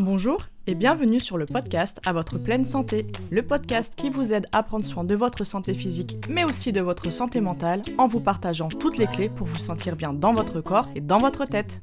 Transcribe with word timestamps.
Bonjour 0.00 0.46
et 0.66 0.74
bienvenue 0.74 1.20
sur 1.20 1.36
le 1.36 1.44
podcast 1.44 2.00
À 2.06 2.14
votre 2.14 2.38
pleine 2.38 2.64
santé, 2.64 3.06
le 3.30 3.42
podcast 3.42 3.92
qui 3.94 4.08
vous 4.08 4.32
aide 4.32 4.46
à 4.52 4.62
prendre 4.62 4.84
soin 4.86 5.04
de 5.04 5.14
votre 5.14 5.44
santé 5.44 5.74
physique 5.74 6.16
mais 6.30 6.44
aussi 6.44 6.72
de 6.72 6.80
votre 6.80 7.10
santé 7.10 7.42
mentale 7.42 7.82
en 7.98 8.06
vous 8.06 8.20
partageant 8.20 8.68
toutes 8.68 8.96
les 8.96 9.06
clés 9.06 9.28
pour 9.28 9.46
vous 9.46 9.58
sentir 9.58 9.94
bien 9.94 10.14
dans 10.14 10.32
votre 10.32 10.62
corps 10.62 10.88
et 10.94 11.02
dans 11.02 11.18
votre 11.18 11.44
tête. 11.44 11.82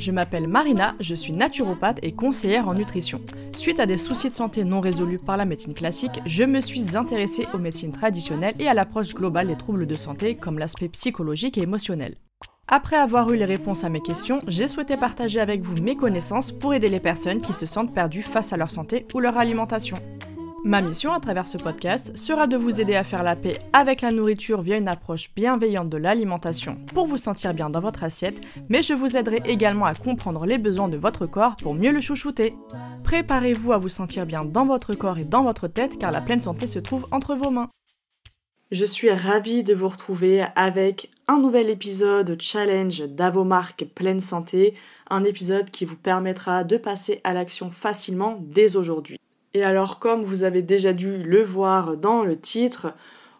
Je 0.00 0.12
m'appelle 0.12 0.48
Marina, 0.48 0.94
je 0.98 1.14
suis 1.14 1.34
naturopathe 1.34 1.98
et 2.02 2.12
conseillère 2.12 2.66
en 2.68 2.72
nutrition. 2.72 3.20
Suite 3.52 3.80
à 3.80 3.84
des 3.84 3.98
soucis 3.98 4.30
de 4.30 4.34
santé 4.34 4.64
non 4.64 4.80
résolus 4.80 5.18
par 5.18 5.36
la 5.36 5.44
médecine 5.44 5.74
classique, 5.74 6.22
je 6.24 6.42
me 6.42 6.62
suis 6.62 6.96
intéressée 6.96 7.46
aux 7.52 7.58
médecines 7.58 7.92
traditionnelles 7.92 8.54
et 8.58 8.66
à 8.66 8.72
l'approche 8.72 9.12
globale 9.12 9.48
des 9.48 9.58
troubles 9.58 9.86
de 9.86 9.94
santé 9.94 10.36
comme 10.36 10.58
l'aspect 10.58 10.88
psychologique 10.88 11.58
et 11.58 11.62
émotionnel. 11.64 12.16
Après 12.66 12.96
avoir 12.96 13.30
eu 13.30 13.36
les 13.36 13.44
réponses 13.44 13.84
à 13.84 13.90
mes 13.90 14.00
questions, 14.00 14.40
j'ai 14.46 14.68
souhaité 14.68 14.96
partager 14.96 15.38
avec 15.38 15.60
vous 15.60 15.82
mes 15.82 15.96
connaissances 15.96 16.50
pour 16.50 16.72
aider 16.72 16.88
les 16.88 17.00
personnes 17.00 17.42
qui 17.42 17.52
se 17.52 17.66
sentent 17.66 17.92
perdues 17.92 18.22
face 18.22 18.54
à 18.54 18.56
leur 18.56 18.70
santé 18.70 19.06
ou 19.12 19.20
leur 19.20 19.36
alimentation. 19.36 19.98
Ma 20.62 20.82
mission 20.82 21.12
à 21.14 21.20
travers 21.20 21.46
ce 21.46 21.56
podcast 21.56 22.14
sera 22.18 22.46
de 22.46 22.56
vous 22.56 22.82
aider 22.82 22.94
à 22.94 23.02
faire 23.02 23.22
la 23.22 23.34
paix 23.34 23.58
avec 23.72 24.02
la 24.02 24.12
nourriture 24.12 24.60
via 24.60 24.76
une 24.76 24.88
approche 24.88 25.30
bienveillante 25.34 25.88
de 25.88 25.96
l'alimentation 25.96 26.76
pour 26.94 27.06
vous 27.06 27.16
sentir 27.16 27.54
bien 27.54 27.70
dans 27.70 27.80
votre 27.80 28.04
assiette, 28.04 28.42
mais 28.68 28.82
je 28.82 28.92
vous 28.92 29.16
aiderai 29.16 29.40
également 29.46 29.86
à 29.86 29.94
comprendre 29.94 30.44
les 30.44 30.58
besoins 30.58 30.88
de 30.88 30.98
votre 30.98 31.24
corps 31.24 31.56
pour 31.56 31.74
mieux 31.74 31.92
le 31.92 32.02
chouchouter. 32.02 32.54
Préparez-vous 33.04 33.72
à 33.72 33.78
vous 33.78 33.88
sentir 33.88 34.26
bien 34.26 34.44
dans 34.44 34.66
votre 34.66 34.94
corps 34.94 35.18
et 35.18 35.24
dans 35.24 35.44
votre 35.44 35.66
tête 35.66 35.98
car 35.98 36.12
la 36.12 36.20
pleine 36.20 36.40
santé 36.40 36.66
se 36.66 36.78
trouve 36.78 37.06
entre 37.10 37.34
vos 37.34 37.50
mains. 37.50 37.70
Je 38.70 38.84
suis 38.84 39.10
ravie 39.10 39.64
de 39.64 39.74
vous 39.74 39.88
retrouver 39.88 40.44
avec 40.56 41.10
un 41.26 41.38
nouvel 41.38 41.70
épisode 41.70 42.36
challenge 42.38 43.00
d'Avomark 43.00 43.86
Pleine 43.94 44.20
Santé, 44.20 44.74
un 45.08 45.24
épisode 45.24 45.70
qui 45.70 45.86
vous 45.86 45.96
permettra 45.96 46.64
de 46.64 46.76
passer 46.76 47.22
à 47.24 47.32
l'action 47.32 47.70
facilement 47.70 48.38
dès 48.42 48.76
aujourd'hui. 48.76 49.18
Et 49.52 49.64
alors 49.64 49.98
comme 49.98 50.22
vous 50.22 50.44
avez 50.44 50.62
déjà 50.62 50.92
dû 50.92 51.18
le 51.18 51.42
voir 51.42 51.96
dans 51.96 52.22
le 52.22 52.38
titre, 52.38 52.94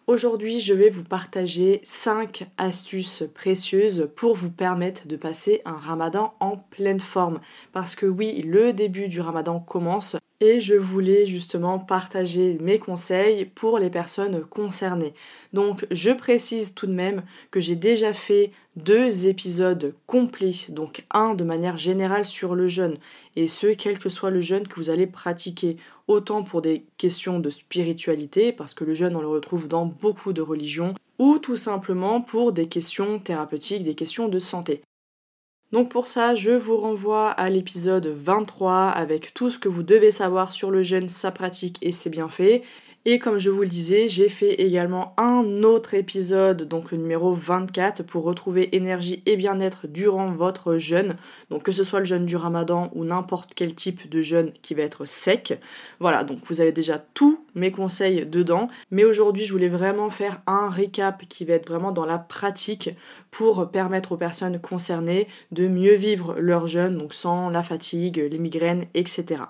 aujourd'hui 0.07 0.59
je 0.59 0.73
vais 0.73 0.89
vous 0.89 1.05
partager 1.05 1.79
5 1.83 2.49
astuces 2.57 3.23
précieuses 3.33 4.09
pour 4.17 4.35
vous 4.35 4.51
permettre 4.51 5.07
de 5.07 5.15
passer 5.15 5.61
un 5.63 5.77
ramadan 5.77 6.33
en 6.41 6.57
pleine 6.57 6.99
forme. 6.99 7.39
Parce 7.71 7.95
que 7.95 8.05
oui, 8.05 8.41
le 8.41 8.73
début 8.73 9.07
du 9.07 9.21
ramadan 9.21 9.61
commence 9.61 10.17
et 10.41 10.59
je 10.59 10.75
voulais 10.75 11.25
justement 11.25 11.79
partager 11.79 12.57
mes 12.59 12.77
conseils 12.77 13.45
pour 13.45 13.79
les 13.79 13.89
personnes 13.89 14.43
concernées. 14.43 15.13
Donc 15.53 15.87
je 15.91 16.09
précise 16.09 16.73
tout 16.73 16.87
de 16.87 16.93
même 16.93 17.23
que 17.51 17.61
j'ai 17.61 17.77
déjà 17.77 18.11
fait 18.11 18.51
deux 18.75 19.27
épisodes 19.27 19.93
complets, 20.07 20.67
donc 20.69 21.05
un 21.11 21.33
de 21.33 21.43
manière 21.43 21.77
générale 21.77 22.25
sur 22.25 22.55
le 22.55 22.67
jeûne, 22.67 22.97
et 23.35 23.47
ce, 23.47 23.67
quel 23.67 23.99
que 23.99 24.09
soit 24.09 24.29
le 24.29 24.41
jeûne 24.41 24.67
que 24.67 24.75
vous 24.75 24.89
allez 24.89 25.07
pratiquer, 25.07 25.77
autant 26.07 26.43
pour 26.43 26.61
des 26.61 26.85
questions 26.97 27.39
de 27.39 27.49
spiritualité, 27.49 28.53
parce 28.53 28.73
que 28.73 28.85
le 28.85 28.93
jeûne 28.93 29.15
on 29.15 29.21
le 29.21 29.27
retrouve 29.27 29.67
dans 29.67 29.85
beaucoup 29.85 30.33
de 30.33 30.41
religions, 30.41 30.93
ou 31.19 31.37
tout 31.37 31.57
simplement 31.57 32.21
pour 32.21 32.53
des 32.53 32.67
questions 32.67 33.19
thérapeutiques, 33.19 33.83
des 33.83 33.95
questions 33.95 34.27
de 34.27 34.39
santé. 34.39 34.81
Donc 35.71 35.89
pour 35.89 36.07
ça, 36.07 36.35
je 36.35 36.51
vous 36.51 36.77
renvoie 36.77 37.29
à 37.29 37.49
l'épisode 37.49 38.07
23 38.07 38.89
avec 38.89 39.33
tout 39.33 39.49
ce 39.49 39.59
que 39.59 39.69
vous 39.69 39.83
devez 39.83 40.11
savoir 40.11 40.51
sur 40.51 40.69
le 40.69 40.83
jeûne, 40.83 41.07
sa 41.07 41.31
pratique 41.31 41.77
et 41.81 41.93
ses 41.93 42.09
bienfaits. 42.09 42.61
Et 43.03 43.17
comme 43.17 43.39
je 43.39 43.49
vous 43.49 43.63
le 43.63 43.67
disais, 43.67 44.07
j'ai 44.07 44.29
fait 44.29 44.61
également 44.61 45.15
un 45.17 45.63
autre 45.63 45.95
épisode, 45.95 46.67
donc 46.67 46.91
le 46.91 46.99
numéro 46.99 47.33
24, 47.33 48.03
pour 48.03 48.23
retrouver 48.23 48.75
énergie 48.75 49.23
et 49.25 49.37
bien-être 49.37 49.87
durant 49.87 50.29
votre 50.31 50.77
jeûne. 50.77 51.15
Donc 51.49 51.63
que 51.63 51.71
ce 51.71 51.83
soit 51.83 51.97
le 51.97 52.05
jeûne 52.05 52.27
du 52.27 52.35
ramadan 52.35 52.91
ou 52.93 53.03
n'importe 53.03 53.53
quel 53.55 53.73
type 53.73 54.07
de 54.07 54.21
jeûne 54.21 54.51
qui 54.61 54.75
va 54.75 54.83
être 54.83 55.05
sec. 55.05 55.59
Voilà, 55.99 56.23
donc 56.23 56.41
vous 56.45 56.61
avez 56.61 56.71
déjà 56.71 56.99
tous 56.99 57.43
mes 57.55 57.71
conseils 57.71 58.27
dedans. 58.27 58.67
Mais 58.91 59.03
aujourd'hui, 59.03 59.45
je 59.45 59.51
voulais 59.51 59.67
vraiment 59.67 60.11
faire 60.11 60.43
un 60.45 60.69
récap 60.69 61.23
qui 61.27 61.43
va 61.43 61.55
être 61.55 61.69
vraiment 61.69 61.91
dans 61.91 62.05
la 62.05 62.19
pratique 62.19 62.91
pour 63.31 63.71
permettre 63.71 64.11
aux 64.11 64.17
personnes 64.17 64.59
concernées 64.59 65.27
de 65.51 65.67
mieux 65.67 65.95
vivre 65.95 66.35
leur 66.37 66.67
jeûne, 66.67 66.99
donc 66.99 67.15
sans 67.15 67.49
la 67.49 67.63
fatigue, 67.63 68.17
les 68.29 68.37
migraines, 68.37 68.85
etc. 68.93 69.41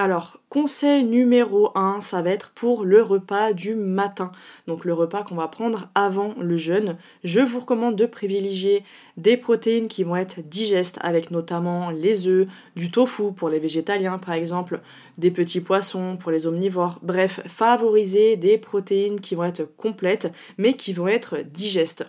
Alors, 0.00 0.38
conseil 0.48 1.02
numéro 1.02 1.76
1, 1.76 2.02
ça 2.02 2.22
va 2.22 2.30
être 2.30 2.50
pour 2.50 2.84
le 2.84 3.02
repas 3.02 3.52
du 3.52 3.74
matin. 3.74 4.30
Donc 4.68 4.84
le 4.84 4.94
repas 4.94 5.24
qu'on 5.24 5.34
va 5.34 5.48
prendre 5.48 5.90
avant 5.96 6.36
le 6.38 6.56
jeûne. 6.56 6.96
Je 7.24 7.40
vous 7.40 7.58
recommande 7.58 7.96
de 7.96 8.06
privilégier 8.06 8.84
des 9.16 9.36
protéines 9.36 9.88
qui 9.88 10.04
vont 10.04 10.14
être 10.14 10.40
digestes 10.40 10.98
avec 11.00 11.32
notamment 11.32 11.90
les 11.90 12.28
œufs, 12.28 12.46
du 12.76 12.92
tofu 12.92 13.32
pour 13.32 13.48
les 13.48 13.58
végétaliens 13.58 14.18
par 14.18 14.34
exemple, 14.34 14.82
des 15.18 15.32
petits 15.32 15.60
poissons 15.60 16.16
pour 16.16 16.30
les 16.30 16.46
omnivores. 16.46 17.00
Bref, 17.02 17.40
favoriser 17.48 18.36
des 18.36 18.56
protéines 18.56 19.18
qui 19.18 19.34
vont 19.34 19.42
être 19.42 19.64
complètes 19.76 20.32
mais 20.58 20.74
qui 20.74 20.92
vont 20.92 21.08
être 21.08 21.38
digestes. 21.38 22.06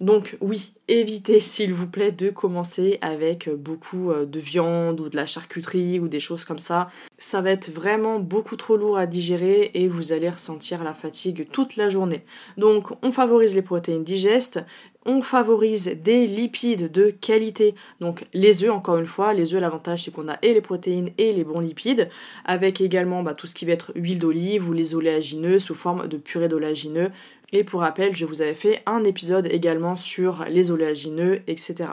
Donc 0.00 0.36
oui, 0.40 0.72
évitez 0.88 1.40
s'il 1.40 1.74
vous 1.74 1.86
plaît 1.86 2.12
de 2.12 2.30
commencer 2.30 2.98
avec 3.02 3.48
beaucoup 3.50 4.10
euh, 4.10 4.24
de 4.24 4.40
viande 4.40 5.00
ou 5.00 5.08
de 5.08 5.16
la 5.16 5.26
charcuterie 5.26 6.00
ou 6.00 6.08
des 6.08 6.20
choses 6.20 6.44
comme 6.44 6.58
ça. 6.58 6.88
Ça 7.18 7.42
va 7.42 7.50
être 7.50 7.70
vraiment 7.70 8.18
beaucoup 8.18 8.56
trop 8.56 8.76
lourd 8.76 8.96
à 8.96 9.06
digérer 9.06 9.70
et 9.74 9.88
vous 9.88 10.12
allez 10.12 10.30
ressentir 10.30 10.84
la 10.84 10.94
fatigue 10.94 11.48
toute 11.52 11.76
la 11.76 11.90
journée. 11.90 12.24
Donc 12.56 12.88
on 13.02 13.12
favorise 13.12 13.54
les 13.54 13.62
protéines 13.62 14.04
digestes, 14.04 14.60
on 15.06 15.22
favorise 15.22 15.96
des 16.02 16.26
lipides 16.26 16.92
de 16.92 17.10
qualité. 17.10 17.74
Donc 18.00 18.26
les 18.34 18.64
œufs, 18.64 18.70
encore 18.70 18.98
une 18.98 19.06
fois, 19.06 19.32
les 19.32 19.54
œufs, 19.54 19.60
l'avantage 19.60 20.04
c'est 20.04 20.10
qu'on 20.10 20.28
a 20.28 20.38
et 20.42 20.54
les 20.54 20.60
protéines 20.60 21.10
et 21.18 21.32
les 21.32 21.44
bons 21.44 21.60
lipides, 21.60 22.08
avec 22.44 22.80
également 22.80 23.22
bah, 23.22 23.34
tout 23.34 23.46
ce 23.46 23.54
qui 23.54 23.64
va 23.64 23.72
être 23.72 23.92
huile 23.94 24.18
d'olive 24.18 24.68
ou 24.68 24.72
les 24.72 24.94
oléagineux 24.94 25.58
sous 25.58 25.74
forme 25.74 26.06
de 26.06 26.16
purée 26.16 26.48
d'oléagineux. 26.48 27.10
Et 27.52 27.64
pour 27.64 27.80
rappel, 27.80 28.14
je 28.14 28.26
vous 28.26 28.42
avais 28.42 28.54
fait 28.54 28.82
un 28.86 29.02
épisode 29.04 29.46
également 29.50 29.96
sur 29.96 30.44
les 30.48 30.70
oléagineux, 30.70 31.42
etc. 31.48 31.90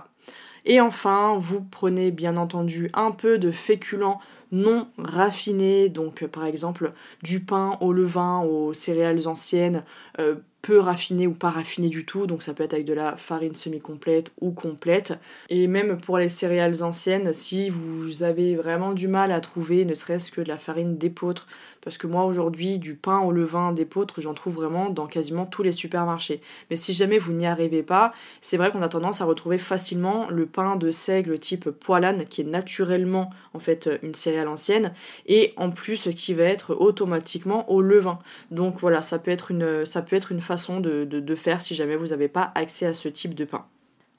Et 0.66 0.82
enfin, 0.82 1.38
vous 1.40 1.62
prenez 1.62 2.12
bien 2.12 2.36
entendu 2.36 2.92
un 2.94 3.12
peu 3.12 3.38
de 3.38 3.52
féculents 3.52 4.20
non 4.52 4.88
raffinés, 4.98 5.90
donc 5.90 6.26
par 6.26 6.46
exemple 6.46 6.94
du 7.24 7.40
pain 7.40 7.78
au 7.80 7.94
levain, 7.94 8.42
aux 8.42 8.74
céréales 8.74 9.28
anciennes, 9.28 9.84
euh, 10.20 10.36
peu 10.68 10.80
raffiné 10.80 11.28
ou 11.28 11.32
pas 11.32 11.50
raffiné 11.50 11.88
du 11.88 12.04
tout, 12.04 12.28
donc 12.28 12.44
ça 12.44 12.54
peut 12.54 12.62
être 12.62 12.74
avec 12.74 12.86
de 12.86 12.94
la 12.94 13.16
farine 13.16 13.56
semi-complète 13.56 14.34
ou 14.42 14.52
complète. 14.52 15.18
Et 15.48 15.66
même 15.68 15.98
pour 15.98 16.18
les 16.18 16.28
céréales 16.28 16.84
anciennes, 16.84 17.32
si 17.32 17.70
vous 17.70 18.22
avez 18.24 18.58
vraiment 18.58 18.92
du 18.92 19.08
mal 19.08 19.32
à 19.32 19.40
trouver 19.40 19.86
ne 19.86 19.94
serait-ce 19.94 20.30
que 20.30 20.42
de 20.42 20.50
la 20.50 20.58
farine 20.58 20.98
d'épeautre, 20.98 21.48
parce 21.82 21.98
que 21.98 22.08
moi 22.08 22.26
aujourd'hui 22.26 22.80
du 22.80 22.96
pain 22.96 23.20
au 23.20 23.32
levain 23.32 23.72
d'épeautre 23.72 24.20
j'en 24.20 24.34
trouve 24.34 24.56
vraiment 24.56 24.90
dans 24.90 25.08
quasiment 25.08 25.46
tous 25.46 25.64
les 25.64 25.72
supermarchés. 25.72 26.42
Mais 26.70 26.76
si 26.76 26.92
jamais 26.92 27.18
vous 27.18 27.32
n'y 27.32 27.48
arrivez 27.48 27.82
pas, 27.82 28.12
c'est 28.42 28.58
vrai 28.58 28.70
qu'on 28.70 28.82
a 28.82 28.90
tendance 28.90 29.22
à 29.22 29.26
retrouver 29.26 29.60
facilement 29.60 30.28
le 30.30 30.48
pain 30.48 30.76
de 30.76 30.92
seigle 30.92 31.40
type 31.40 31.70
poilane 31.70 32.26
qui 32.26 32.42
est 32.42 32.44
naturellement 32.44 33.30
en 33.54 33.60
fait 33.60 33.90
une 34.04 34.14
céréale 34.14 34.50
ancienne 34.50 34.92
et 35.28 35.54
en 35.56 35.72
plus 35.72 36.10
qui 36.14 36.34
va 36.34 36.44
être 36.44 36.76
automatiquement 36.76 37.72
au 37.72 37.82
levain. 37.82 38.20
Donc 38.52 38.82
voilà, 38.82 39.02
ça 39.02 39.18
peut 39.18 39.32
être 39.32 39.52
une, 39.52 39.86
ça 39.86 40.02
peut 40.02 40.18
être 40.18 40.34
une 40.34 40.42
façon 40.42 40.57
de, 40.80 41.36
faire 41.36 41.62
si 41.62 41.76
jamais 41.76 41.96
vous 41.96 42.08
n'avez 42.08 42.28
pas 42.28 42.52
accès 42.56 42.86
à 42.86 42.94
ce 42.94 43.08
type 43.08 43.36
de 43.36 43.46
pain. 43.46 43.66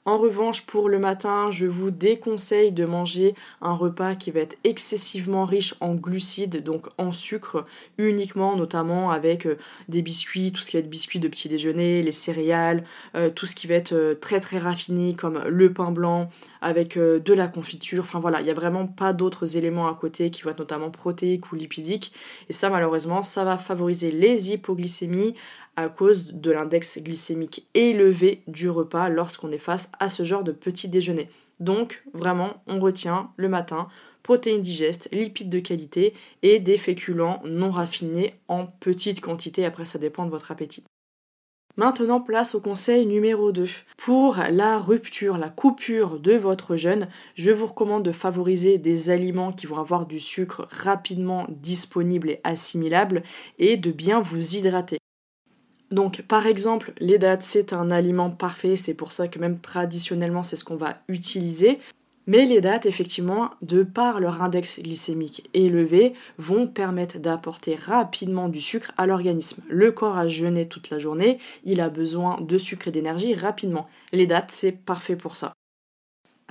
En 0.05 0.17
revanche, 0.17 0.65
pour 0.65 0.89
le 0.89 0.97
matin, 0.97 1.51
je 1.51 1.67
vous 1.67 1.91
déconseille 1.91 2.71
de 2.71 2.83
manger 2.83 3.35
un 3.61 3.75
repas 3.75 4.15
qui 4.15 4.31
va 4.31 4.39
être 4.39 4.57
excessivement 4.63 5.45
riche 5.45 5.75
en 5.81 5.93
glucides, 5.93 6.63
donc 6.63 6.87
en 6.97 7.11
sucre 7.11 7.67
uniquement, 7.99 8.55
notamment 8.55 9.11
avec 9.11 9.45
euh, 9.45 9.57
des 9.87 10.01
biscuits, 10.01 10.51
tout 10.51 10.61
ce 10.61 10.71
qui 10.71 10.77
va 10.77 10.79
être 10.79 10.89
biscuits 10.89 11.19
de 11.19 11.27
petit 11.27 11.47
déjeuner, 11.47 12.01
les 12.01 12.13
céréales, 12.13 12.85
euh, 13.13 13.29
tout 13.29 13.45
ce 13.45 13.53
qui 13.53 13.67
va 13.67 13.75
être 13.75 13.91
euh, 13.91 14.15
très 14.15 14.39
très 14.39 14.57
raffiné 14.57 15.13
comme 15.15 15.43
le 15.47 15.73
pain 15.73 15.91
blanc 15.91 16.31
avec 16.61 16.97
de 16.97 17.33
la 17.33 17.47
confiture. 17.47 18.03
Enfin 18.03 18.19
voilà, 18.19 18.41
il 18.41 18.45
n'y 18.45 18.49
a 18.49 18.55
vraiment 18.55 18.87
pas 18.87 19.13
d'autres 19.13 19.57
éléments 19.57 19.87
à 19.87 19.93
côté 19.93 20.29
qui 20.31 20.41
vont 20.41 20.49
être 20.49 20.59
notamment 20.59 20.89
protéiques 20.89 21.51
ou 21.51 21.55
lipidiques. 21.55 22.11
Et 22.49 22.53
ça, 22.53 22.69
malheureusement, 22.69 23.23
ça 23.23 23.45
va 23.45 23.57
favoriser 23.57 24.11
les 24.11 24.51
hypoglycémies 24.51 25.35
à 25.79 25.89
cause 25.89 26.33
de 26.33 26.51
l'index 26.51 26.99
glycémique 26.99 27.67
élevé 27.73 28.41
du 28.47 28.69
repas 28.69 29.09
lorsqu'on 29.09 29.51
est 29.51 29.57
face 29.57 29.91
à 29.99 30.09
ce 30.09 30.23
genre 30.23 30.43
de 30.43 30.51
petit 30.51 30.87
déjeuner. 30.87 31.29
Donc 31.59 32.03
vraiment, 32.13 32.63
on 32.67 32.79
retient 32.79 33.31
le 33.37 33.49
matin 33.49 33.87
protéines 34.23 34.61
digestes, 34.61 35.09
lipides 35.11 35.49
de 35.49 35.59
qualité 35.59 36.13
et 36.43 36.59
des 36.59 36.77
féculents 36.77 37.41
non 37.45 37.71
raffinés 37.71 38.35
en 38.47 38.67
petite 38.67 39.21
quantité. 39.21 39.65
Après, 39.65 39.85
ça 39.85 39.97
dépend 39.97 40.25
de 40.25 40.29
votre 40.29 40.51
appétit. 40.51 40.83
Maintenant, 41.77 42.19
place 42.19 42.55
au 42.55 42.59
conseil 42.59 43.05
numéro 43.05 43.51
2. 43.51 43.67
Pour 43.97 44.37
la 44.51 44.77
rupture, 44.77 45.37
la 45.37 45.49
coupure 45.49 46.19
de 46.19 46.33
votre 46.33 46.75
jeûne, 46.75 47.07
je 47.35 47.51
vous 47.51 47.67
recommande 47.67 48.03
de 48.03 48.11
favoriser 48.11 48.77
des 48.77 49.09
aliments 49.09 49.53
qui 49.53 49.65
vont 49.65 49.79
avoir 49.79 50.05
du 50.05 50.19
sucre 50.19 50.67
rapidement 50.69 51.47
disponible 51.49 52.31
et 52.31 52.41
assimilable 52.43 53.23
et 53.57 53.77
de 53.77 53.91
bien 53.91 54.19
vous 54.19 54.57
hydrater. 54.57 54.98
Donc 55.91 56.21
par 56.23 56.45
exemple, 56.45 56.93
les 56.99 57.17
dates, 57.17 57.43
c'est 57.43 57.73
un 57.73 57.89
aliment 57.91 58.29
parfait, 58.29 58.75
c'est 58.75 58.93
pour 58.93 59.11
ça 59.11 59.27
que 59.27 59.39
même 59.39 59.59
traditionnellement, 59.59 60.43
c'est 60.43 60.55
ce 60.55 60.63
qu'on 60.63 60.75
va 60.75 60.97
utiliser. 61.07 61.79
Mais 62.27 62.45
les 62.45 62.61
dates, 62.61 62.85
effectivement, 62.85 63.49
de 63.63 63.81
par 63.81 64.19
leur 64.19 64.43
index 64.43 64.79
glycémique 64.79 65.49
élevé, 65.55 66.13
vont 66.37 66.67
permettre 66.67 67.17
d'apporter 67.17 67.73
rapidement 67.73 68.49
du 68.49 68.61
sucre 68.61 68.91
à 68.97 69.07
l'organisme. 69.07 69.63
Le 69.67 69.91
corps 69.91 70.15
a 70.15 70.27
jeûné 70.27 70.67
toute 70.67 70.91
la 70.91 70.99
journée, 70.99 71.39
il 71.63 71.81
a 71.81 71.89
besoin 71.89 72.39
de 72.39 72.57
sucre 72.59 72.89
et 72.89 72.91
d'énergie 72.91 73.33
rapidement. 73.33 73.87
Les 74.13 74.27
dates, 74.27 74.51
c'est 74.51 74.71
parfait 74.71 75.15
pour 75.15 75.35
ça. 75.35 75.53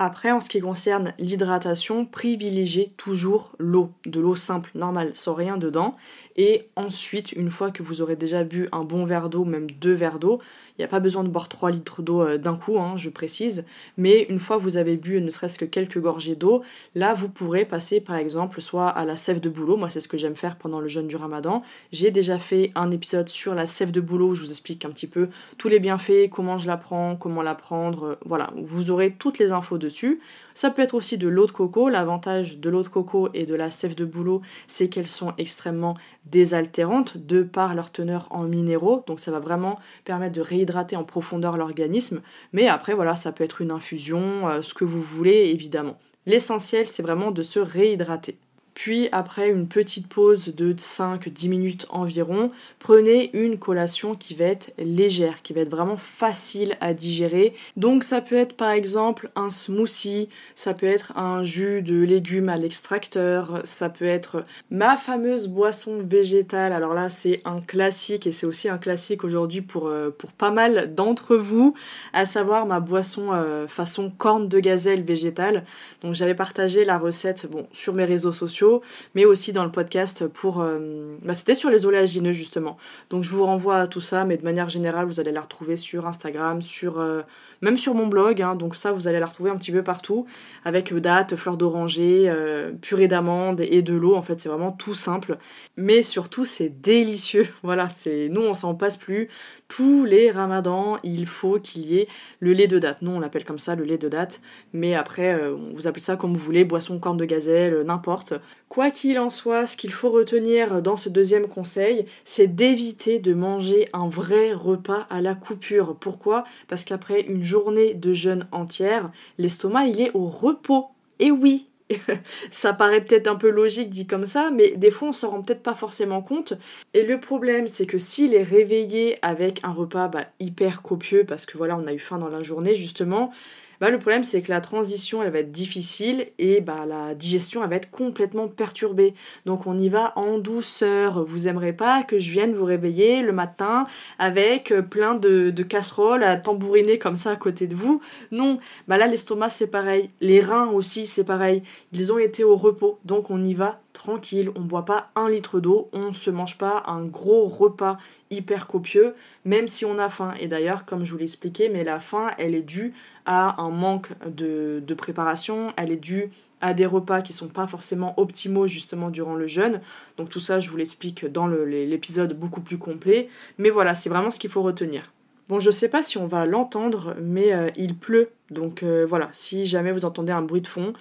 Après, 0.01 0.31
en 0.31 0.39
ce 0.39 0.47
qui 0.47 0.61
concerne 0.61 1.13
l'hydratation, 1.19 2.05
privilégiez 2.05 2.93
toujours 2.95 3.51
l'eau, 3.59 3.91
de 4.05 4.21
l'eau 4.21 4.37
simple, 4.37 4.71
normale, 4.73 5.11
sans 5.13 5.33
rien 5.33 5.57
dedans. 5.57 5.93
Et 6.37 6.69
ensuite, 6.77 7.33
une 7.33 7.51
fois 7.51 7.69
que 7.69 7.83
vous 7.83 8.01
aurez 8.01 8.15
déjà 8.15 8.45
bu 8.45 8.69
un 8.71 8.85
bon 8.85 9.03
verre 9.03 9.29
d'eau, 9.29 9.43
même 9.43 9.69
deux 9.69 9.91
verres 9.91 10.19
d'eau, 10.19 10.39
il 10.79 10.83
n'y 10.83 10.85
a 10.85 10.89
pas 10.89 11.01
besoin 11.01 11.25
de 11.25 11.27
boire 11.27 11.49
3 11.49 11.71
litres 11.71 12.01
d'eau 12.01 12.21
euh, 12.21 12.37
d'un 12.37 12.55
coup, 12.55 12.79
hein, 12.79 12.93
je 12.95 13.09
précise. 13.09 13.65
Mais 13.97 14.21
une 14.29 14.39
fois 14.39 14.55
que 14.55 14.61
vous 14.61 14.77
avez 14.77 14.95
bu 14.95 15.19
ne 15.19 15.29
serait-ce 15.29 15.59
que 15.59 15.65
quelques 15.65 15.99
gorgées 15.99 16.37
d'eau, 16.37 16.63
là, 16.95 17.13
vous 17.13 17.27
pourrez 17.27 17.65
passer 17.65 17.99
par 17.99 18.15
exemple 18.15 18.61
soit 18.61 18.87
à 18.87 19.03
la 19.03 19.17
sève 19.17 19.41
de 19.41 19.49
boulot. 19.49 19.75
Moi, 19.75 19.89
c'est 19.89 19.99
ce 19.99 20.07
que 20.07 20.15
j'aime 20.15 20.37
faire 20.37 20.55
pendant 20.55 20.79
le 20.79 20.87
jeûne 20.87 21.07
du 21.07 21.17
ramadan. 21.17 21.63
J'ai 21.91 22.11
déjà 22.11 22.39
fait 22.39 22.71
un 22.75 22.91
épisode 22.91 23.27
sur 23.27 23.55
la 23.55 23.65
sève 23.65 23.91
de 23.91 23.99
boulot 23.99 24.29
où 24.29 24.35
je 24.35 24.41
vous 24.41 24.51
explique 24.51 24.85
un 24.85 24.89
petit 24.91 25.07
peu 25.07 25.27
tous 25.57 25.67
les 25.67 25.79
bienfaits, 25.79 26.29
comment 26.31 26.57
je 26.57 26.67
la 26.67 26.77
prends, 26.77 27.17
comment 27.17 27.41
la 27.41 27.55
prendre. 27.55 28.03
Euh, 28.05 28.15
voilà, 28.25 28.49
vous 28.55 28.89
aurez 28.89 29.11
toutes 29.11 29.37
les 29.37 29.51
infos 29.51 29.77
dessus. 29.77 30.21
Ça 30.53 30.69
peut 30.69 30.81
être 30.81 30.95
aussi 30.95 31.17
de 31.17 31.27
l'eau 31.27 31.45
de 31.45 31.51
coco. 31.51 31.89
L'avantage 31.89 32.57
de 32.57 32.69
l'eau 32.69 32.83
de 32.83 32.87
coco 32.87 33.27
et 33.33 33.45
de 33.45 33.53
la 33.53 33.69
sève 33.69 33.95
de 33.95 34.05
boulot, 34.05 34.41
c'est 34.67 34.87
qu'elles 34.87 35.09
sont 35.09 35.33
extrêmement 35.37 35.95
désaltérantes 36.25 37.17
de 37.17 37.43
par 37.43 37.75
leur 37.75 37.91
teneur 37.91 38.27
en 38.29 38.43
minéraux. 38.43 39.03
Donc 39.07 39.19
ça 39.19 39.29
va 39.31 39.39
vraiment 39.39 39.77
permettre 40.05 40.35
de 40.35 40.41
réhydrater 40.41 40.68
en 40.95 41.03
profondeur 41.03 41.57
l'organisme. 41.57 42.21
Mais 42.53 42.67
après, 42.67 42.93
voilà, 42.93 43.15
ça 43.15 43.31
peut 43.31 43.43
être 43.43 43.61
une 43.61 43.71
infusion, 43.71 44.47
euh, 44.47 44.61
ce 44.61 44.73
que 44.73 44.85
vous 44.85 45.01
voulez, 45.01 45.49
évidemment. 45.49 45.97
L'essentiel, 46.25 46.87
c'est 46.87 47.03
vraiment 47.03 47.31
de 47.31 47.41
se 47.41 47.59
réhydrater. 47.59 48.39
Puis 48.79 49.09
après 49.11 49.49
une 49.49 49.67
petite 49.67 50.07
pause 50.07 50.55
de 50.55 50.71
5-10 50.71 51.49
minutes 51.49 51.85
environ, 51.89 52.49
prenez 52.79 53.29
une 53.33 53.59
collation 53.59 54.15
qui 54.15 54.35
va 54.35 54.45
être 54.45 54.71
légère, 54.77 55.41
qui 55.41 55.51
va 55.51 55.59
être 55.59 55.69
vraiment 55.69 55.97
facile 55.97 56.77
à 56.79 56.93
digérer. 56.93 57.53
Donc 57.75 58.05
ça 58.05 58.21
peut 58.21 58.37
être 58.37 58.55
par 58.55 58.71
exemple 58.71 59.31
un 59.35 59.49
smoothie, 59.49 60.29
ça 60.55 60.73
peut 60.73 60.85
être 60.85 61.11
un 61.17 61.43
jus 61.43 61.81
de 61.81 62.01
légumes 62.01 62.47
à 62.47 62.55
l'extracteur, 62.55 63.59
ça 63.65 63.89
peut 63.89 64.05
être 64.05 64.45
ma 64.71 64.95
fameuse 64.95 65.49
boisson 65.49 65.97
végétale. 66.01 66.71
Alors 66.71 66.93
là 66.93 67.09
c'est 67.09 67.41
un 67.43 67.59
classique 67.59 68.27
et 68.27 68.31
c'est 68.31 68.45
aussi 68.45 68.69
un 68.69 68.77
classique 68.77 69.25
aujourd'hui 69.25 69.59
pour, 69.59 69.89
euh, 69.89 70.09
pour 70.09 70.31
pas 70.31 70.51
mal 70.51 70.95
d'entre 70.95 71.35
vous, 71.35 71.75
à 72.13 72.25
savoir 72.25 72.65
ma 72.65 72.79
boisson 72.79 73.33
euh, 73.33 73.67
façon 73.67 74.09
corne 74.09 74.47
de 74.47 74.61
gazelle 74.61 75.03
végétale. 75.03 75.65
Donc 76.01 76.13
j'avais 76.13 76.33
partagé 76.33 76.85
la 76.85 76.97
recette 76.97 77.45
bon, 77.51 77.67
sur 77.73 77.93
mes 77.93 78.05
réseaux 78.05 78.31
sociaux 78.31 78.68
mais 79.15 79.25
aussi 79.25 79.53
dans 79.53 79.65
le 79.65 79.71
podcast 79.71 80.27
pour... 80.27 80.61
Euh, 80.61 81.17
bah, 81.23 81.33
c'était 81.33 81.55
sur 81.55 81.69
les 81.69 81.85
oléagineux 81.85 82.31
justement. 82.31 82.77
Donc 83.09 83.23
je 83.23 83.29
vous 83.31 83.45
renvoie 83.45 83.77
à 83.77 83.87
tout 83.87 84.01
ça, 84.01 84.25
mais 84.25 84.37
de 84.37 84.43
manière 84.43 84.69
générale, 84.69 85.05
vous 85.05 85.19
allez 85.19 85.31
la 85.31 85.41
retrouver 85.41 85.75
sur 85.75 86.07
Instagram, 86.07 86.61
sur... 86.61 86.99
Euh, 86.99 87.21
même 87.61 87.77
sur 87.77 87.93
mon 87.93 88.07
blog, 88.07 88.41
hein. 88.41 88.55
donc 88.55 88.75
ça 88.75 88.91
vous 88.91 89.07
allez 89.07 89.19
la 89.19 89.25
retrouver 89.25 89.51
un 89.51 89.57
petit 89.57 89.71
peu 89.71 89.83
partout, 89.83 90.25
avec 90.65 90.93
date, 90.93 91.35
fleurs 91.35 91.57
d'oranger, 91.57 92.23
euh, 92.27 92.71
purée 92.81 93.07
d'amande 93.07 93.61
et 93.61 93.81
de 93.81 93.93
l'eau, 93.93 94.15
en 94.15 94.21
fait 94.21 94.39
c'est 94.39 94.49
vraiment 94.49 94.71
tout 94.71 94.95
simple, 94.95 95.37
mais 95.77 96.01
surtout 96.03 96.45
c'est 96.45 96.69
délicieux, 96.69 97.47
voilà, 97.63 97.89
c'est 97.89 98.29
nous 98.29 98.41
on 98.41 98.53
s'en 98.53 98.75
passe 98.75 98.97
plus, 98.97 99.29
tous 99.67 100.05
les 100.05 100.31
ramadans 100.31 100.97
il 101.03 101.25
faut 101.25 101.59
qu'il 101.59 101.85
y 101.85 101.99
ait 101.99 102.07
le 102.39 102.53
lait 102.53 102.67
de 102.67 102.79
date, 102.79 103.01
nous 103.01 103.11
on 103.11 103.19
l'appelle 103.19 103.45
comme 103.45 103.59
ça 103.59 103.75
le 103.75 103.83
lait 103.83 103.97
de 103.97 104.09
date, 104.09 104.41
mais 104.73 104.95
après 104.95 105.39
vous 105.73 105.87
appelez 105.87 106.01
ça 106.01 106.15
comme 106.15 106.33
vous 106.33 106.39
voulez, 106.39 106.65
boisson 106.65 106.99
corne 106.99 107.17
de 107.17 107.25
gazelle, 107.25 107.83
n'importe, 107.85 108.33
Quoi 108.69 108.91
qu'il 108.91 109.17
en 109.17 109.31
soit, 109.31 109.65
ce 109.65 109.75
qu'il 109.75 109.91
faut 109.91 110.11
retenir 110.11 110.83
dans 110.83 110.95
ce 110.95 111.09
deuxième 111.09 111.47
conseil, 111.47 112.05
c'est 112.23 112.47
d'éviter 112.47 113.17
de 113.17 113.33
manger 113.33 113.89
un 113.93 114.07
vrai 114.07 114.53
repas 114.53 115.07
à 115.09 115.21
la 115.21 115.33
coupure. 115.33 115.95
Pourquoi? 115.95 116.43
Parce 116.67 116.85
qu'après 116.85 117.21
une 117.21 117.41
journée 117.41 117.95
de 117.95 118.13
jeûne 118.13 118.47
entière, 118.51 119.11
l'estomac 119.39 119.85
il 119.87 119.99
est 120.01 120.11
au 120.13 120.27
repos. 120.27 120.85
Et 121.17 121.31
oui, 121.31 121.67
ça 122.51 122.73
paraît 122.73 123.03
peut-être 123.03 123.27
un 123.27 123.35
peu 123.35 123.49
logique 123.49 123.89
dit 123.89 124.05
comme 124.05 124.27
ça, 124.27 124.51
mais 124.51 124.75
des 124.75 124.91
fois 124.91 125.09
on 125.09 125.13
s'en 125.13 125.31
rend 125.31 125.41
peut-être 125.41 125.63
pas 125.63 125.73
forcément 125.73 126.21
compte. 126.21 126.53
Et 126.93 127.03
le 127.03 127.19
problème, 127.19 127.67
c'est 127.67 127.87
que 127.87 127.97
s'il 127.97 128.35
est 128.35 128.43
réveillé 128.43 129.17
avec 129.23 129.61
un 129.63 129.71
repas 129.71 130.07
bah, 130.09 130.25
hyper 130.39 130.83
copieux, 130.83 131.23
parce 131.27 131.47
que 131.47 131.57
voilà, 131.57 131.75
on 131.75 131.87
a 131.87 131.93
eu 131.93 131.99
faim 131.99 132.19
dans 132.19 132.29
la 132.29 132.43
journée 132.43 132.75
justement, 132.75 133.31
bah, 133.79 133.89
le 133.89 133.99
problème 133.99 134.23
c'est 134.23 134.41
que 134.41 134.49
la 134.49 134.61
transition 134.61 135.23
elle 135.23 135.31
va 135.31 135.39
être 135.39 135.51
difficile 135.51 136.27
et 136.37 136.61
bah, 136.61 136.85
la 136.87 137.15
digestion 137.15 137.63
elle 137.63 137.69
va 137.69 137.75
être 137.75 137.91
complètement 137.91 138.47
perturbée. 138.47 139.13
Donc 139.45 139.67
on 139.67 139.77
y 139.77 139.89
va 139.89 140.13
en 140.15 140.37
douceur. 140.37 141.25
Vous 141.25 141.47
aimerez 141.47 141.73
pas 141.73 142.03
que 142.03 142.19
je 142.19 142.31
vienne 142.31 142.53
vous 142.53 142.65
réveiller 142.65 143.21
le 143.21 143.31
matin 143.31 143.87
avec 144.17 144.71
euh, 144.71 144.81
plein 144.81 145.15
de, 145.15 145.49
de 145.49 145.63
casseroles 145.63 146.23
à 146.23 146.37
tambouriner 146.37 146.99
comme 146.99 147.17
ça 147.17 147.31
à 147.31 147.35
côté 147.35 147.67
de 147.67 147.75
vous. 147.75 148.01
Non, 148.31 148.59
bah 148.87 148.97
là 148.97 149.07
l'estomac 149.07 149.49
c'est 149.49 149.67
pareil, 149.67 150.09
les 150.21 150.39
reins 150.39 150.69
aussi 150.69 151.05
c'est 151.05 151.23
pareil. 151.23 151.63
Ils 151.93 152.11
ont 152.11 152.19
été 152.19 152.43
au 152.43 152.55
repos, 152.55 152.99
donc 153.05 153.29
on 153.29 153.43
y 153.43 153.53
va 153.53 153.79
tranquille, 153.99 154.49
on 154.55 154.61
boit 154.61 154.85
pas 154.85 155.09
un 155.15 155.29
litre 155.29 155.59
d'eau, 155.59 155.89
on 155.91 156.13
se 156.13 156.29
mange 156.29 156.57
pas 156.57 156.83
un 156.87 157.03
gros 157.03 157.47
repas 157.47 157.97
hyper 158.31 158.65
copieux, 158.65 159.13
même 159.43 159.67
si 159.67 159.83
on 159.83 159.99
a 159.99 160.07
faim. 160.07 160.33
Et 160.39 160.47
d'ailleurs, 160.47 160.85
comme 160.85 161.03
je 161.03 161.11
vous 161.11 161.17
l'ai 161.17 161.25
expliqué, 161.25 161.67
mais 161.67 161.83
la 161.83 161.99
faim, 161.99 162.31
elle 162.37 162.55
est 162.55 162.61
due 162.61 162.93
à 163.25 163.61
un 163.61 163.71
manque 163.71 164.11
de, 164.25 164.81
préparation, 164.97 165.73
elle 165.75 165.91
est 165.91 165.97
due 165.97 166.31
à 166.61 166.73
des 166.73 166.85
repas 166.85 167.21
qui 167.21 167.33
sont 167.33 167.49
pas 167.49 167.67
forcément 167.67 168.13
optimaux 168.17 168.67
justement 168.67 169.09
durant 169.09 169.35
le 169.35 169.47
jeûne. 169.47 169.81
Donc 170.15 170.29
tout 170.29 170.39
ça, 170.39 170.61
je 170.61 170.69
vous 170.69 170.77
l'explique 170.77 171.25
dans 171.25 171.47
l'épisode 171.47 172.33
beaucoup 172.39 172.61
plus 172.61 172.77
complet. 172.77 173.27
Mais 173.57 173.69
voilà, 173.69 173.95
c'est 173.95 174.09
vraiment 174.09 174.31
ce 174.31 174.39
qu'il 174.39 174.49
faut 174.49 174.63
retenir. 174.63 175.11
Bon, 175.49 175.59
je 175.59 175.71
sais 175.71 175.89
pas 175.89 176.03
si 176.03 176.17
on 176.17 176.25
va 176.25 176.45
l'entendre, 176.45 177.15
mais 177.19 177.51
euh, 177.53 177.67
il 177.75 177.95
pleut. 177.95 178.29
Donc 178.49 178.83
euh, 178.83 179.05
voilà, 179.05 179.29
si 179.33 179.65
jamais 179.65 179.91
vous 179.91 180.05
entendez 180.05 180.31
un 180.31 180.41
bruit 180.41 180.61
de 180.61 180.67
fond, 180.67 180.93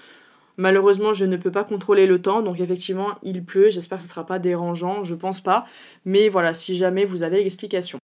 Malheureusement, 0.59 1.13
je 1.13 1.25
ne 1.25 1.37
peux 1.37 1.53
pas 1.53 1.63
contrôler 1.63 2.05
le 2.07 2.21
temps, 2.21 2.43
donc 2.43 2.59
effectivement, 2.59 3.13
il 3.23 3.45
pleut. 3.45 3.71
J'espère 3.71 3.99
que 3.99 4.03
ce 4.03 4.09
ne 4.09 4.13
sera 4.13 4.27
pas 4.27 4.41
dérangeant, 4.41 5.05
je 5.05 5.15
pense 5.15 5.41
pas. 5.41 5.65
Mais 6.05 6.29
voilà, 6.29 6.53
si 6.53 6.77
jamais 6.77 7.05
vous 7.05 7.23
avez 7.23 7.43
l'explication. 7.45 7.99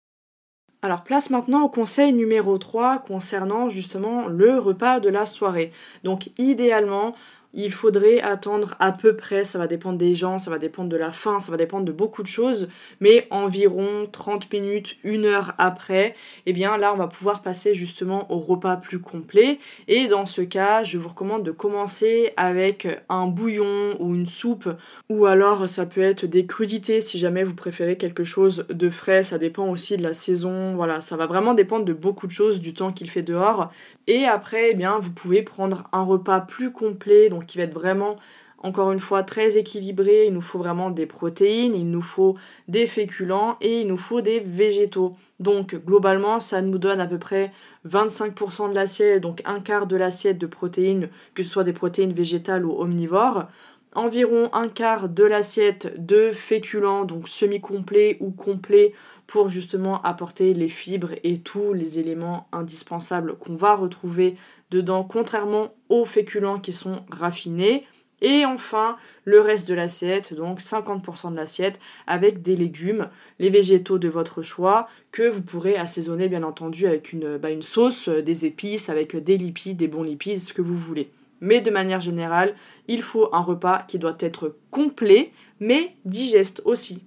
Alors 0.80 1.02
place 1.02 1.30
maintenant 1.30 1.62
au 1.62 1.68
conseil 1.68 2.12
numéro 2.12 2.56
3 2.58 2.98
concernant 2.98 3.70
justement 3.70 4.28
le 4.28 4.58
repas 4.58 5.00
de 5.00 5.08
la 5.08 5.26
soirée. 5.26 5.72
Donc 6.04 6.30
idéalement, 6.38 7.14
il 7.54 7.72
faudrait 7.72 8.20
attendre 8.20 8.74
à 8.80 8.92
peu 8.92 9.16
près, 9.16 9.44
ça 9.44 9.58
va 9.58 9.66
dépendre 9.66 9.96
des 9.96 10.14
gens, 10.14 10.38
ça 10.38 10.50
va 10.50 10.58
dépendre 10.58 10.88
de 10.88 10.96
la 10.96 11.10
faim, 11.10 11.40
ça 11.40 11.50
va 11.50 11.56
dépendre 11.56 11.84
de 11.84 11.92
beaucoup 11.92 12.22
de 12.22 12.28
choses, 12.28 12.68
mais 13.00 13.26
environ 13.30 14.08
30 14.10 14.52
minutes, 14.52 14.96
une 15.04 15.24
heure 15.24 15.54
après, 15.58 16.08
et 16.08 16.14
eh 16.46 16.52
bien 16.52 16.76
là 16.76 16.92
on 16.92 16.96
va 16.96 17.06
pouvoir 17.06 17.42
passer 17.42 17.74
justement 17.74 18.30
au 18.32 18.38
repas 18.38 18.76
plus 18.76 19.00
complet. 19.00 19.58
Et 19.88 20.08
dans 20.08 20.26
ce 20.26 20.42
cas, 20.42 20.82
je 20.84 20.98
vous 20.98 21.08
recommande 21.08 21.44
de 21.44 21.52
commencer 21.52 22.32
avec 22.36 22.88
un 23.08 23.26
bouillon 23.26 23.94
ou 24.00 24.14
une 24.14 24.26
soupe, 24.26 24.68
ou 25.08 25.26
alors 25.26 25.68
ça 25.68 25.86
peut 25.86 26.02
être 26.02 26.26
des 26.26 26.46
crudités 26.46 27.00
si 27.00 27.18
jamais 27.18 27.44
vous 27.44 27.54
préférez 27.54 27.96
quelque 27.96 28.24
chose 28.24 28.66
de 28.68 28.90
frais, 28.90 29.22
ça 29.22 29.38
dépend 29.38 29.68
aussi 29.68 29.96
de 29.96 30.02
la 30.02 30.14
saison, 30.14 30.74
voilà, 30.74 31.00
ça 31.00 31.16
va 31.16 31.26
vraiment 31.26 31.54
dépendre 31.54 31.84
de 31.84 31.92
beaucoup 31.92 32.26
de 32.26 32.32
choses, 32.32 32.60
du 32.60 32.74
temps 32.74 32.92
qu'il 32.92 33.08
fait 33.08 33.22
dehors. 33.22 33.70
Et 34.06 34.24
après, 34.24 34.70
eh 34.72 34.74
bien 34.74 34.98
vous 34.98 35.10
pouvez 35.10 35.42
prendre 35.42 35.84
un 35.92 36.02
repas 36.02 36.40
plus 36.40 36.72
complet, 36.72 37.28
qui 37.46 37.58
va 37.58 37.64
être 37.64 37.74
vraiment 37.74 38.16
encore 38.64 38.92
une 38.92 38.98
fois 38.98 39.22
très 39.22 39.58
équilibré. 39.58 40.26
Il 40.26 40.32
nous 40.32 40.40
faut 40.40 40.58
vraiment 40.58 40.90
des 40.90 41.06
protéines, 41.06 41.74
il 41.74 41.90
nous 41.90 42.02
faut 42.02 42.36
des 42.66 42.86
féculents 42.86 43.56
et 43.60 43.82
il 43.82 43.86
nous 43.86 43.98
faut 43.98 44.22
des 44.22 44.40
végétaux. 44.40 45.14
Donc 45.38 45.74
globalement, 45.84 46.40
ça 46.40 46.62
nous 46.62 46.78
donne 46.78 47.00
à 47.00 47.06
peu 47.06 47.18
près 47.18 47.52
25% 47.86 48.70
de 48.70 48.74
l'assiette, 48.74 49.20
donc 49.20 49.42
un 49.44 49.60
quart 49.60 49.86
de 49.86 49.96
l'assiette 49.96 50.38
de 50.38 50.46
protéines, 50.46 51.10
que 51.34 51.42
ce 51.42 51.50
soit 51.50 51.64
des 51.64 51.74
protéines 51.74 52.14
végétales 52.14 52.64
ou 52.64 52.72
omnivores. 52.80 53.48
Environ 53.94 54.50
un 54.52 54.68
quart 54.68 55.08
de 55.08 55.22
l'assiette 55.22 56.04
de 56.04 56.32
féculents, 56.32 57.04
donc 57.04 57.28
semi-complet 57.28 58.16
ou 58.18 58.32
complet, 58.32 58.92
pour 59.28 59.50
justement 59.50 60.02
apporter 60.02 60.52
les 60.52 60.68
fibres 60.68 61.12
et 61.22 61.38
tous 61.38 61.72
les 61.72 62.00
éléments 62.00 62.48
indispensables 62.50 63.36
qu'on 63.36 63.54
va 63.54 63.76
retrouver 63.76 64.36
dedans, 64.72 65.04
contrairement 65.04 65.74
aux 65.88 66.04
féculents 66.04 66.58
qui 66.58 66.72
sont 66.72 67.04
raffinés. 67.10 67.86
Et 68.20 68.44
enfin, 68.44 68.96
le 69.24 69.40
reste 69.40 69.68
de 69.68 69.74
l'assiette, 69.74 70.34
donc 70.34 70.60
50% 70.60 71.30
de 71.30 71.36
l'assiette, 71.36 71.78
avec 72.08 72.42
des 72.42 72.56
légumes, 72.56 73.08
les 73.38 73.50
végétaux 73.50 73.98
de 73.98 74.08
votre 74.08 74.42
choix, 74.42 74.88
que 75.12 75.28
vous 75.28 75.42
pourrez 75.42 75.76
assaisonner 75.76 76.28
bien 76.28 76.42
entendu 76.42 76.86
avec 76.86 77.12
une, 77.12 77.36
bah, 77.36 77.50
sauce, 77.60 78.08
euh, 78.08 78.22
des 78.22 78.44
épices, 78.44 78.88
avec 78.88 79.16
des 79.16 79.36
lipides, 79.36 79.76
des 79.76 79.88
bons 79.88 80.02
lipides, 80.02 80.40
ce 80.40 80.52
que 80.52 80.62
vous 80.62 80.76
voulez. 80.76 81.10
Mais 81.40 81.60
de 81.60 81.70
manière 81.70 82.00
générale, 82.00 82.54
il 82.88 83.02
faut 83.02 83.28
un 83.34 83.40
repas 83.40 83.82
qui 83.86 83.98
doit 83.98 84.16
être 84.20 84.56
complet, 84.70 85.32
mais 85.60 85.96
digeste 86.04 86.62
aussi. 86.64 87.04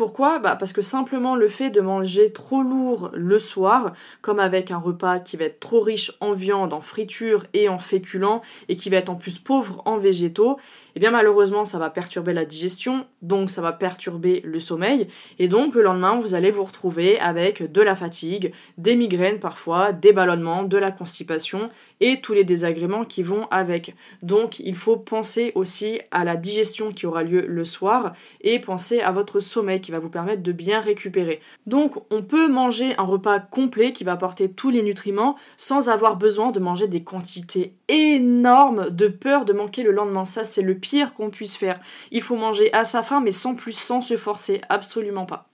Pourquoi? 0.00 0.38
Bah 0.38 0.56
Parce 0.56 0.72
que 0.72 0.80
simplement 0.80 1.36
le 1.36 1.46
fait 1.46 1.68
de 1.68 1.82
manger 1.82 2.32
trop 2.32 2.62
lourd 2.62 3.10
le 3.12 3.38
soir, 3.38 3.92
comme 4.22 4.40
avec 4.40 4.70
un 4.70 4.78
repas 4.78 5.18
qui 5.18 5.36
va 5.36 5.44
être 5.44 5.60
trop 5.60 5.82
riche 5.82 6.12
en 6.20 6.32
viande, 6.32 6.72
en 6.72 6.80
friture 6.80 7.44
et 7.52 7.68
en 7.68 7.78
féculents, 7.78 8.40
et 8.70 8.78
qui 8.78 8.88
va 8.88 8.96
être 8.96 9.10
en 9.10 9.16
plus 9.16 9.38
pauvre 9.38 9.82
en 9.84 9.98
végétaux, 9.98 10.58
eh 10.96 11.00
bien 11.00 11.10
malheureusement 11.10 11.66
ça 11.66 11.78
va 11.78 11.90
perturber 11.90 12.32
la 12.32 12.46
digestion, 12.46 13.06
donc 13.20 13.50
ça 13.50 13.60
va 13.60 13.72
perturber 13.72 14.40
le 14.42 14.58
sommeil, 14.58 15.08
et 15.38 15.48
donc 15.48 15.74
le 15.74 15.82
lendemain 15.82 16.18
vous 16.18 16.34
allez 16.34 16.50
vous 16.50 16.64
retrouver 16.64 17.18
avec 17.20 17.70
de 17.70 17.82
la 17.82 17.94
fatigue, 17.94 18.52
des 18.78 18.96
migraines 18.96 19.38
parfois, 19.38 19.92
des 19.92 20.14
ballonnements, 20.14 20.62
de 20.62 20.78
la 20.78 20.92
constipation 20.92 21.68
et 22.00 22.20
tous 22.22 22.32
les 22.32 22.44
désagréments 22.44 23.04
qui 23.04 23.22
vont 23.22 23.46
avec. 23.50 23.94
Donc 24.22 24.58
il 24.60 24.74
faut 24.74 24.96
penser 24.96 25.52
aussi 25.54 26.00
à 26.10 26.24
la 26.24 26.36
digestion 26.36 26.92
qui 26.92 27.06
aura 27.06 27.22
lieu 27.22 27.44
le 27.46 27.64
soir 27.64 28.14
et 28.40 28.58
penser 28.58 29.00
à 29.00 29.12
votre 29.12 29.40
sommeil 29.40 29.80
va 29.90 29.98
vous 29.98 30.08
permettre 30.08 30.42
de 30.42 30.52
bien 30.52 30.80
récupérer. 30.80 31.40
Donc 31.66 31.96
on 32.10 32.22
peut 32.22 32.48
manger 32.48 32.94
un 32.98 33.04
repas 33.04 33.40
complet 33.40 33.92
qui 33.92 34.04
va 34.04 34.12
apporter 34.12 34.50
tous 34.50 34.70
les 34.70 34.82
nutriments 34.82 35.36
sans 35.56 35.88
avoir 35.88 36.16
besoin 36.16 36.50
de 36.50 36.60
manger 36.60 36.86
des 36.86 37.04
quantités 37.04 37.74
énormes 37.88 38.90
de 38.90 39.08
peur 39.08 39.44
de 39.44 39.52
manquer 39.52 39.82
le 39.82 39.92
lendemain. 39.92 40.24
Ça 40.24 40.44
c'est 40.44 40.62
le 40.62 40.74
pire 40.74 41.14
qu'on 41.14 41.30
puisse 41.30 41.56
faire. 41.56 41.78
Il 42.10 42.22
faut 42.22 42.36
manger 42.36 42.72
à 42.72 42.84
sa 42.84 43.02
faim, 43.02 43.20
mais 43.20 43.32
sans 43.32 43.54
plus, 43.54 43.72
sans 43.72 44.00
se 44.00 44.16
forcer, 44.16 44.60
absolument 44.68 45.26
pas. 45.26 45.50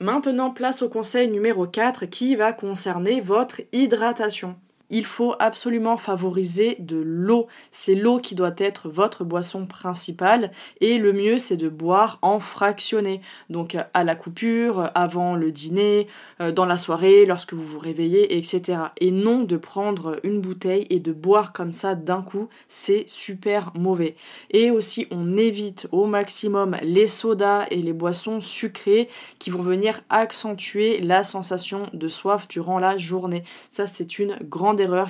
Maintenant, 0.00 0.50
place 0.50 0.82
au 0.82 0.88
conseil 0.88 1.28
numéro 1.28 1.66
4 1.66 2.06
qui 2.06 2.36
va 2.36 2.52
concerner 2.52 3.20
votre 3.20 3.60
hydratation 3.72 4.56
il 4.90 5.04
faut 5.04 5.34
absolument 5.38 5.96
favoriser 5.96 6.76
de 6.78 6.96
l'eau. 6.96 7.46
C'est 7.70 7.94
l'eau 7.94 8.18
qui 8.18 8.34
doit 8.34 8.54
être 8.56 8.88
votre 8.88 9.24
boisson 9.24 9.66
principale 9.66 10.50
et 10.80 10.98
le 10.98 11.12
mieux 11.12 11.38
c'est 11.38 11.56
de 11.56 11.68
boire 11.68 12.18
en 12.22 12.40
fractionné. 12.40 13.20
Donc 13.50 13.76
à 13.94 14.04
la 14.04 14.14
coupure, 14.14 14.90
avant 14.94 15.34
le 15.34 15.52
dîner, 15.52 16.06
euh, 16.40 16.52
dans 16.52 16.64
la 16.64 16.78
soirée, 16.78 17.26
lorsque 17.26 17.52
vous 17.52 17.64
vous 17.64 17.78
réveillez, 17.78 18.36
etc. 18.36 18.80
Et 19.00 19.10
non 19.10 19.42
de 19.42 19.56
prendre 19.56 20.18
une 20.22 20.40
bouteille 20.40 20.86
et 20.90 21.00
de 21.00 21.12
boire 21.12 21.52
comme 21.52 21.72
ça 21.72 21.94
d'un 21.94 22.22
coup, 22.22 22.48
c'est 22.66 23.04
super 23.08 23.72
mauvais. 23.74 24.16
Et 24.50 24.70
aussi 24.70 25.06
on 25.10 25.36
évite 25.36 25.88
au 25.92 26.06
maximum 26.06 26.76
les 26.82 27.06
sodas 27.06 27.66
et 27.70 27.82
les 27.82 27.92
boissons 27.92 28.40
sucrées 28.40 29.08
qui 29.38 29.50
vont 29.50 29.62
venir 29.62 30.00
accentuer 30.10 31.00
la 31.00 31.24
sensation 31.24 31.88
de 31.92 32.08
soif 32.08 32.48
durant 32.48 32.78
la 32.78 32.96
journée. 32.96 33.44
Ça 33.70 33.86
c'est 33.86 34.18
une 34.18 34.36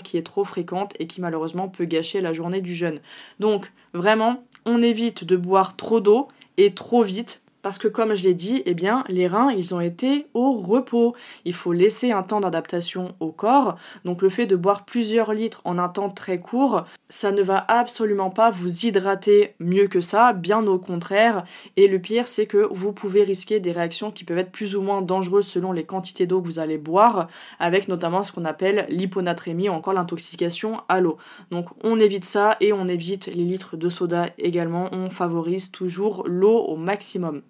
qui 0.03 0.17
est 0.17 0.23
trop 0.23 0.45
fréquente 0.45 0.95
et 0.99 1.07
qui 1.07 1.21
malheureusement 1.21 1.69
peut 1.69 1.85
gâcher 1.85 2.21
la 2.21 2.33
journée 2.33 2.61
du 2.61 2.75
jeûne. 2.75 3.01
Donc 3.41 3.73
vraiment, 3.93 4.45
on 4.65 4.83
évite 4.83 5.25
de 5.25 5.37
boire 5.37 5.77
trop 5.77 6.01
d'eau 6.01 6.29
et 6.57 6.75
trop 6.75 7.03
vite 7.03 7.43
parce 7.63 7.79
que 7.79 7.89
comme 7.89 8.15
je 8.15 8.23
l'ai 8.23 8.35
dit, 8.35 8.63
eh 8.67 8.75
bien, 8.75 9.05
les 9.09 9.27
reins, 9.27 9.51
ils 9.51 9.75
ont 9.75 9.81
été 9.81 10.27
au 10.35 10.53
repos. 10.53 11.15
Il 11.45 11.55
faut 11.55 11.73
laisser 11.73 12.13
un 12.13 12.23
temps 12.23 12.41
d'adaptation 12.41 13.15
au 13.21 13.33
corps. 13.33 13.77
Donc 14.05 14.23
le 14.23 14.31
fait 14.31 14.47
de 14.47 14.57
boire 14.57 14.85
plusieurs 14.85 15.33
litres 15.33 15.61
en 15.65 15.79
un 15.79 15.89
temps 15.89 16.11
très 16.11 16.39
court, 16.39 16.85
ça 17.11 17.33
ne 17.33 17.43
va 17.43 17.65
absolument 17.69 18.31
pas 18.31 18.51
vous 18.51 18.87
hydrater 18.87 19.55
mieux 19.59 19.89
que 19.89 20.01
ça, 20.01 20.33
bien 20.33 20.67
au 20.67 20.79
contraire. 20.79 21.45
Et 21.77 21.89
le 21.89 21.99
pire, 21.99 22.29
c'est 22.29 22.47
que 22.47 22.69
vous 22.71 22.93
pouvez 22.93 23.25
risquer 23.25 23.61
des 23.61 23.73
réactions 23.73 24.11
qui 24.11 24.25
peuvent 24.25 24.39
être 24.39 24.53
plus 24.53 24.77
ou 24.77 24.81
moins 24.81 25.03
dangereuses 25.03 25.47
selon 25.47 25.73
les 25.73 25.85
quantités 25.85 26.27
d'eau 26.27 26.41
que 26.41 26.47
vous 26.47 26.59
allez 26.59 26.79
boire, 26.79 27.29
avec 27.59 27.89
notamment 27.89 28.23
ce 28.23 28.33
qu'on 28.33 28.45
appelle 28.45 28.87
l'hyponatrémie 28.89 29.69
ou 29.69 29.73
encore 29.73 29.93
l'intoxication 29.93 30.81
à 30.89 31.01
l'eau. 31.01 31.17
Donc 31.51 31.67
on 31.85 31.99
évite 31.99 32.25
ça 32.25 32.57
et 32.61 32.73
on 32.73 32.89
évite 32.89 33.27
les 33.27 33.45
litres 33.45 33.77
de 33.77 33.89
soda 33.89 34.27
également. 34.39 34.89
On 34.93 35.11
favorise 35.11 35.71
toujours 35.71 36.25
l'eau 36.27 36.59
au 36.59 36.77
maximum. 36.77 37.43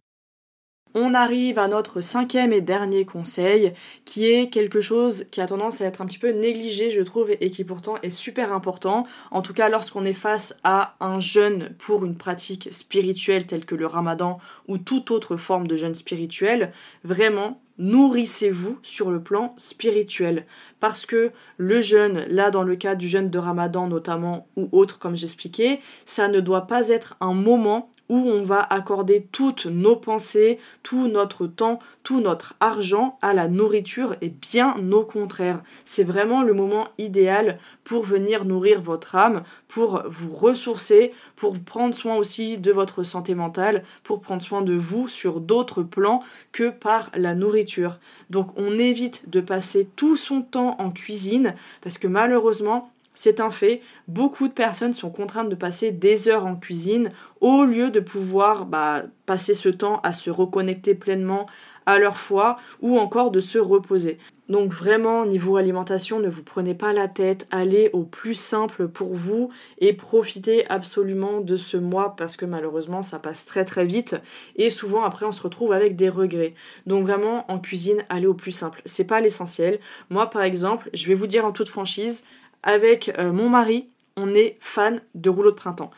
On 0.95 1.13
arrive 1.13 1.59
à 1.59 1.69
notre 1.69 2.01
cinquième 2.01 2.53
et 2.53 2.61
dernier 2.61 3.05
conseil, 3.05 3.75
qui 4.05 4.27
est 4.27 4.49
quelque 4.49 4.81
chose 4.81 5.27
qui 5.31 5.41
a 5.41 5.47
tendance 5.47 5.81
à 5.81 5.87
être 5.87 6.01
un 6.01 6.07
petit 6.07 6.19
peu 6.19 6.31
négligé, 6.31 6.91
je 6.91 7.03
trouve, 7.03 7.31
et 7.31 7.51
qui 7.51 7.63
pourtant 7.63 7.97
est 8.03 8.11
super 8.11 8.53
important. 8.53 9.05
En 9.31 9.43
tout 9.43 9.53
cas, 9.53 9.69
lorsqu'on 9.69 10.05
est 10.05 10.15
face 10.15 10.55
à 10.65 10.97
un 11.01 11.21
jeûne 11.21 11.75
pour 11.79 12.05
une 12.05 12.17
pratique 12.17 12.69
spirituelle 12.73 13.47
telle 13.47 13.67
que 13.67 13.75
le 13.75 13.87
ramadan 13.87 14.39
ou 14.67 14.79
toute 14.79 15.11
autre 15.11 15.37
forme 15.37 15.67
de 15.67 15.77
jeûne 15.77 15.95
spirituel, 15.95 16.73
vraiment, 17.05 17.61
nourrissez-vous 17.79 18.79
sur 18.83 19.11
le 19.11 19.23
plan 19.23 19.55
spirituel. 19.57 20.47
Parce 20.81 21.07
que 21.07 21.33
le 21.59 21.81
jeûne, 21.81 22.25
là 22.29 22.51
dans 22.51 22.65
le 22.65 22.77
cas 22.77 22.95
du 22.95 23.09
jeûne 23.09 23.31
de 23.31 23.39
Ramadan 23.39 23.89
notamment, 23.89 24.49
ou 24.57 24.69
autre 24.73 24.99
comme 24.99 25.17
j'expliquais, 25.17 25.81
ça 26.05 26.29
ne 26.29 26.41
doit 26.41 26.67
pas 26.67 26.89
être 26.89 27.17
un 27.21 27.35
moment 27.35 27.91
où 28.09 28.17
on 28.17 28.43
va 28.43 28.61
accorder 28.61 29.27
toutes 29.33 29.67
nos 29.67 29.97
pensées, 29.97 30.59
tout 30.83 31.09
notre 31.09 31.47
temps, 31.47 31.79
tout 32.03 32.21
notre 32.21 32.55
argent 32.61 33.19
à 33.21 33.35
la 33.35 33.49
nourriture 33.49 34.17
et 34.21 34.31
bien 34.31 34.77
au 34.93 35.05
contraire. 35.05 35.63
C'est 35.85 36.05
vraiment 36.05 36.43
le 36.43 36.55
moment 36.55 36.89
idéal 36.97 37.59
pour 37.85 38.03
venir 38.03 38.45
nourrir 38.45 38.81
votre 38.81 39.15
âme, 39.15 39.43
pour 39.69 40.03
vous 40.07 40.35
ressourcer, 40.35 41.13
pour 41.37 41.59
prendre 41.59 41.95
soin 41.95 42.17
aussi 42.17 42.59
de 42.59 42.73
votre 42.73 43.03
santé 43.03 43.35
mentale, 43.35 43.85
pour 44.05 44.21
prendre 44.21 44.43
soin 44.43 44.63
de 44.63 44.75
vous 44.75 45.09
sur 45.09 45.41
d'autres 45.41 45.83
plans 45.83 46.21
que 46.53 46.71
par 46.71 47.11
la 47.15 47.35
nourriture. 47.35 47.99
Donc 48.31 48.49
on 48.57 48.79
évite 48.79 49.29
de 49.29 49.41
passer 49.41 49.89
tout 49.97 50.17
son 50.17 50.43
temps 50.43 50.77
en 50.79 50.91
cuisine 50.91 51.55
parce 51.83 51.99
que 51.99 52.07
malheureusement 52.07 52.91
c'est 53.21 53.41
un 53.41 53.51
fait, 53.51 53.83
beaucoup 54.07 54.47
de 54.47 54.53
personnes 54.53 54.95
sont 54.95 55.11
contraintes 55.11 55.49
de 55.49 55.57
passer 55.57 55.91
des 55.91 56.29
heures 56.29 56.47
en 56.47 56.55
cuisine 56.55 57.11
au 57.41 57.65
lieu 57.65 57.91
de 57.91 57.99
pouvoir 57.99 58.65
bah, 58.65 59.03
passer 59.27 59.55
ce 59.55 59.69
temps 59.69 59.99
à 60.05 60.13
se 60.13 60.31
reconnecter 60.31 60.95
pleinement 60.95 61.47
à 61.85 61.99
leur 61.99 62.17
foi 62.17 62.59
ou 62.81 62.97
encore 62.97 63.33
de 63.33 63.41
se 63.41 63.59
reposer. 63.59 64.19
Donc 64.49 64.73
vraiment, 64.73 65.27
niveau 65.27 65.57
alimentation, 65.57 66.21
ne 66.21 66.29
vous 66.29 66.45
prenez 66.45 66.75
pas 66.75 66.93
la 66.93 67.09
tête, 67.09 67.49
allez 67.51 67.91
au 67.93 68.05
plus 68.05 68.35
simple 68.35 68.87
pour 68.87 69.13
vous 69.15 69.51
et 69.79 69.95
profitez 69.95 70.65
absolument 70.71 71.41
de 71.41 71.57
ce 71.57 71.77
mois 71.77 72.15
parce 72.17 72.37
que 72.37 72.47
malheureusement 72.47 73.03
ça 73.03 73.19
passe 73.19 73.47
très 73.47 73.65
très 73.65 73.85
vite 73.85 74.17
et 74.55 74.71
souvent 74.71 75.03
après 75.03 75.27
on 75.27 75.33
se 75.33 75.43
retrouve 75.43 75.73
avec 75.73 75.97
des 75.97 76.09
regrets. 76.09 76.55
Donc 76.87 77.05
vraiment 77.05 77.51
en 77.51 77.59
cuisine, 77.59 78.05
allez 78.11 78.29
au 78.29 78.35
plus 78.35 78.53
simple. 78.53 78.81
C'est 78.85 79.05
pas 79.05 79.21
l'essentiel. 79.21 79.81
Moi 80.09 80.31
par 80.31 80.43
exemple, 80.43 80.89
je 80.95 81.09
vais 81.09 81.15
vous 81.15 81.27
dire 81.27 81.45
en 81.45 81.53
toute 81.53 81.69
franchise, 81.69 82.25
avec 82.63 83.13
euh, 83.19 83.33
mon 83.33 83.49
mari, 83.49 83.89
on 84.17 84.35
est 84.35 84.57
fan 84.61 85.01
de 85.15 85.31
rouleau 85.31 85.51
de 85.51 85.57
printemps. 85.57 85.91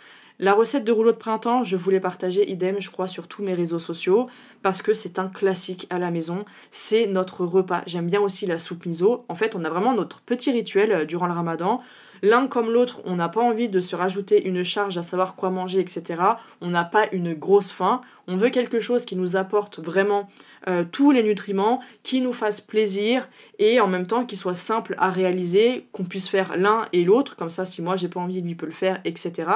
La 0.43 0.55
recette 0.55 0.85
de 0.85 0.93
rouleau 0.93 1.13
de 1.13 1.19
printemps, 1.19 1.65
je 1.65 1.77
voulais 1.77 2.01
partager 2.01 2.51
idem, 2.51 2.81
je 2.81 2.89
crois, 2.89 3.09
sur 3.09 3.29
tous 3.29 3.43
mes 3.43 3.53
réseaux 3.53 3.79
sociaux, 3.79 4.27
parce 4.63 4.81
que 4.81 4.95
c'est 4.95 5.19
un 5.19 5.29
classique 5.29 5.87
à 5.91 5.99
la 5.99 6.11
maison. 6.11 6.47
C'est 6.71 7.07
notre 7.07 7.45
repas. 7.45 7.83
J'aime 7.85 8.07
bien 8.07 8.23
aussi 8.23 8.47
la 8.47 8.59
soupe 8.59 8.87
miso. 8.87 9.27
En 9.29 9.35
fait, 9.35 9.55
on 9.55 9.67
a 9.67 9.69
vraiment 9.69 9.93
notre 9.93 10.23
petit 10.23 10.51
rituel 10.51 10.93
euh, 10.93 11.05
durant 11.05 11.27
le 11.27 11.35
ramadan. 11.35 11.83
L'un 12.23 12.47
comme 12.47 12.71
l'autre, 12.71 13.03
on 13.05 13.17
n'a 13.17 13.29
pas 13.29 13.43
envie 13.43 13.69
de 13.69 13.81
se 13.81 13.95
rajouter 13.95 14.43
une 14.47 14.63
charge 14.63 14.97
à 14.97 15.03
savoir 15.03 15.35
quoi 15.37 15.51
manger, 15.51 15.79
etc. 15.81 16.23
On 16.63 16.69
n'a 16.69 16.85
pas 16.85 17.07
une 17.13 17.35
grosse 17.35 17.71
faim. 17.71 18.01
On 18.27 18.37
veut 18.37 18.49
quelque 18.49 18.81
chose 18.81 19.05
qui 19.05 19.17
nous 19.17 19.37
apporte 19.37 19.79
vraiment 19.79 20.27
euh, 20.69 20.85
tous 20.91 21.11
les 21.11 21.23
nutriments, 21.23 21.81
qui 22.03 22.21
nous 22.21 22.33
fasse 22.33 22.61
plaisir 22.61 23.29
et 23.59 23.81
en 23.81 23.87
même 23.87 24.07
temps 24.07 24.27
qui 24.27 24.37
soit 24.37 24.55
simple 24.55 24.95
à 24.99 25.11
réaliser, 25.11 25.87
qu'on 25.93 26.05
puisse 26.05 26.29
faire 26.29 26.57
l'un 26.57 26.87
et 26.93 27.05
l'autre. 27.05 27.37
Comme 27.37 27.51
ça, 27.51 27.65
si 27.65 27.83
moi 27.83 27.97
j'ai 27.97 28.09
pas 28.09 28.21
envie, 28.21 28.41
lui 28.43 28.55
peut 28.55 28.67
le 28.67 28.73
faire, 28.73 29.01
etc. 29.05 29.51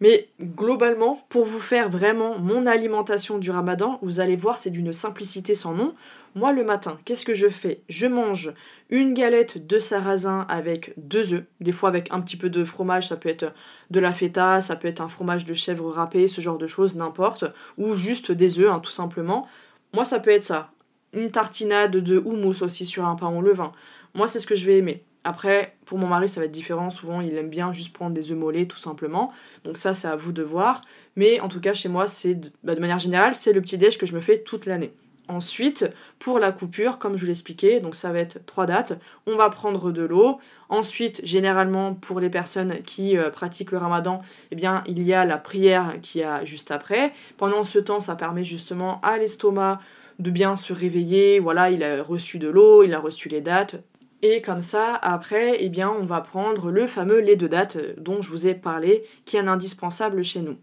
Mais 0.00 0.28
globalement, 0.40 1.22
pour 1.28 1.44
vous 1.44 1.60
faire 1.60 1.90
vraiment 1.90 2.38
mon 2.38 2.66
alimentation 2.66 3.36
du 3.38 3.50
ramadan, 3.50 3.98
vous 4.02 4.20
allez 4.20 4.36
voir, 4.36 4.56
c'est 4.56 4.70
d'une 4.70 4.94
simplicité 4.94 5.54
sans 5.54 5.74
nom. 5.74 5.94
Moi, 6.34 6.52
le 6.52 6.64
matin, 6.64 6.98
qu'est-ce 7.04 7.26
que 7.26 7.34
je 7.34 7.48
fais? 7.48 7.82
Je 7.90 8.06
mange 8.06 8.54
une 8.88 9.12
galette 9.12 9.66
de 9.66 9.78
sarrasin 9.78 10.46
avec 10.48 10.94
deux 10.96 11.34
œufs, 11.34 11.44
des 11.60 11.72
fois 11.72 11.90
avec 11.90 12.08
un 12.12 12.20
petit 12.20 12.38
peu 12.38 12.48
de 12.48 12.64
fromage, 12.64 13.08
ça 13.08 13.16
peut 13.16 13.28
être 13.28 13.52
de 13.90 14.00
la 14.00 14.14
feta, 14.14 14.62
ça 14.62 14.76
peut 14.76 14.88
être 14.88 15.02
un 15.02 15.08
fromage 15.08 15.44
de 15.44 15.54
chèvre 15.54 15.90
râpé, 15.90 16.28
ce 16.28 16.40
genre 16.40 16.58
de 16.58 16.66
choses, 16.66 16.96
n'importe, 16.96 17.44
ou 17.76 17.94
juste 17.94 18.32
des 18.32 18.58
œufs, 18.58 18.70
hein, 18.70 18.80
tout 18.80 18.90
simplement. 18.90 19.46
Moi, 19.92 20.04
ça 20.04 20.20
peut 20.20 20.30
être 20.30 20.44
ça. 20.44 20.70
Une 21.12 21.30
tartinade 21.30 21.96
de 21.96 22.18
houmous 22.18 22.62
aussi 22.62 22.86
sur 22.86 23.06
un 23.06 23.16
pain 23.16 23.28
au 23.28 23.40
levain. 23.40 23.72
Moi, 24.14 24.28
c'est 24.28 24.38
ce 24.38 24.46
que 24.46 24.54
je 24.54 24.66
vais 24.66 24.78
aimer. 24.78 25.04
Après, 25.24 25.76
pour 25.84 25.98
mon 25.98 26.06
mari, 26.06 26.28
ça 26.28 26.40
va 26.40 26.46
être 26.46 26.52
différent. 26.52 26.90
Souvent, 26.90 27.20
il 27.20 27.36
aime 27.36 27.50
bien 27.50 27.72
juste 27.72 27.92
prendre 27.92 28.14
des 28.14 28.30
œufs 28.30 28.38
mollets, 28.38 28.66
tout 28.66 28.78
simplement. 28.78 29.32
Donc 29.64 29.76
ça, 29.76 29.92
c'est 29.92 30.08
à 30.08 30.16
vous 30.16 30.32
de 30.32 30.42
voir. 30.42 30.82
Mais 31.16 31.40
en 31.40 31.48
tout 31.48 31.60
cas, 31.60 31.74
chez 31.74 31.88
moi, 31.88 32.06
c'est 32.06 32.36
de, 32.36 32.50
bah, 32.62 32.74
de 32.74 32.80
manière 32.80 32.98
générale, 32.98 33.34
c'est 33.34 33.52
le 33.52 33.60
petit 33.60 33.76
déj 33.76 33.98
que 33.98 34.06
je 34.06 34.14
me 34.14 34.20
fais 34.20 34.38
toute 34.38 34.66
l'année. 34.66 34.92
Ensuite, 35.30 35.88
pour 36.18 36.40
la 36.40 36.50
coupure, 36.50 36.98
comme 36.98 37.16
je 37.16 37.20
vous 37.20 37.28
l'expliquais, 37.28 37.78
donc 37.78 37.94
ça 37.94 38.10
va 38.10 38.18
être 38.18 38.44
trois 38.46 38.66
dates, 38.66 38.98
on 39.28 39.36
va 39.36 39.48
prendre 39.48 39.92
de 39.92 40.02
l'eau. 40.02 40.40
Ensuite, 40.68 41.20
généralement, 41.22 41.94
pour 41.94 42.18
les 42.18 42.30
personnes 42.30 42.82
qui 42.82 43.16
euh, 43.16 43.30
pratiquent 43.30 43.70
le 43.70 43.78
ramadan, 43.78 44.18
eh 44.50 44.56
bien, 44.56 44.82
il 44.88 45.04
y 45.04 45.14
a 45.14 45.24
la 45.24 45.38
prière 45.38 46.00
qui 46.02 46.24
a 46.24 46.44
juste 46.44 46.72
après. 46.72 47.12
Pendant 47.36 47.62
ce 47.62 47.78
temps, 47.78 48.00
ça 48.00 48.16
permet 48.16 48.42
justement 48.42 49.00
à 49.02 49.18
l'estomac 49.18 49.78
de 50.18 50.30
bien 50.30 50.56
se 50.56 50.72
réveiller. 50.72 51.38
Voilà, 51.38 51.70
il 51.70 51.84
a 51.84 52.02
reçu 52.02 52.40
de 52.40 52.48
l'eau, 52.48 52.82
il 52.82 52.92
a 52.92 52.98
reçu 52.98 53.28
les 53.28 53.40
dates. 53.40 53.76
Et 54.22 54.42
comme 54.42 54.62
ça, 54.62 54.96
après, 54.96 55.58
eh 55.60 55.68
bien, 55.68 55.90
on 55.90 56.06
va 56.06 56.22
prendre 56.22 56.72
le 56.72 56.88
fameux 56.88 57.20
lait 57.20 57.36
de 57.36 57.46
date 57.46 57.78
dont 57.98 58.20
je 58.20 58.30
vous 58.30 58.48
ai 58.48 58.54
parlé, 58.54 59.04
qui 59.26 59.36
est 59.36 59.40
un 59.40 59.46
indispensable 59.46 60.24
chez 60.24 60.40
nous. 60.40 60.56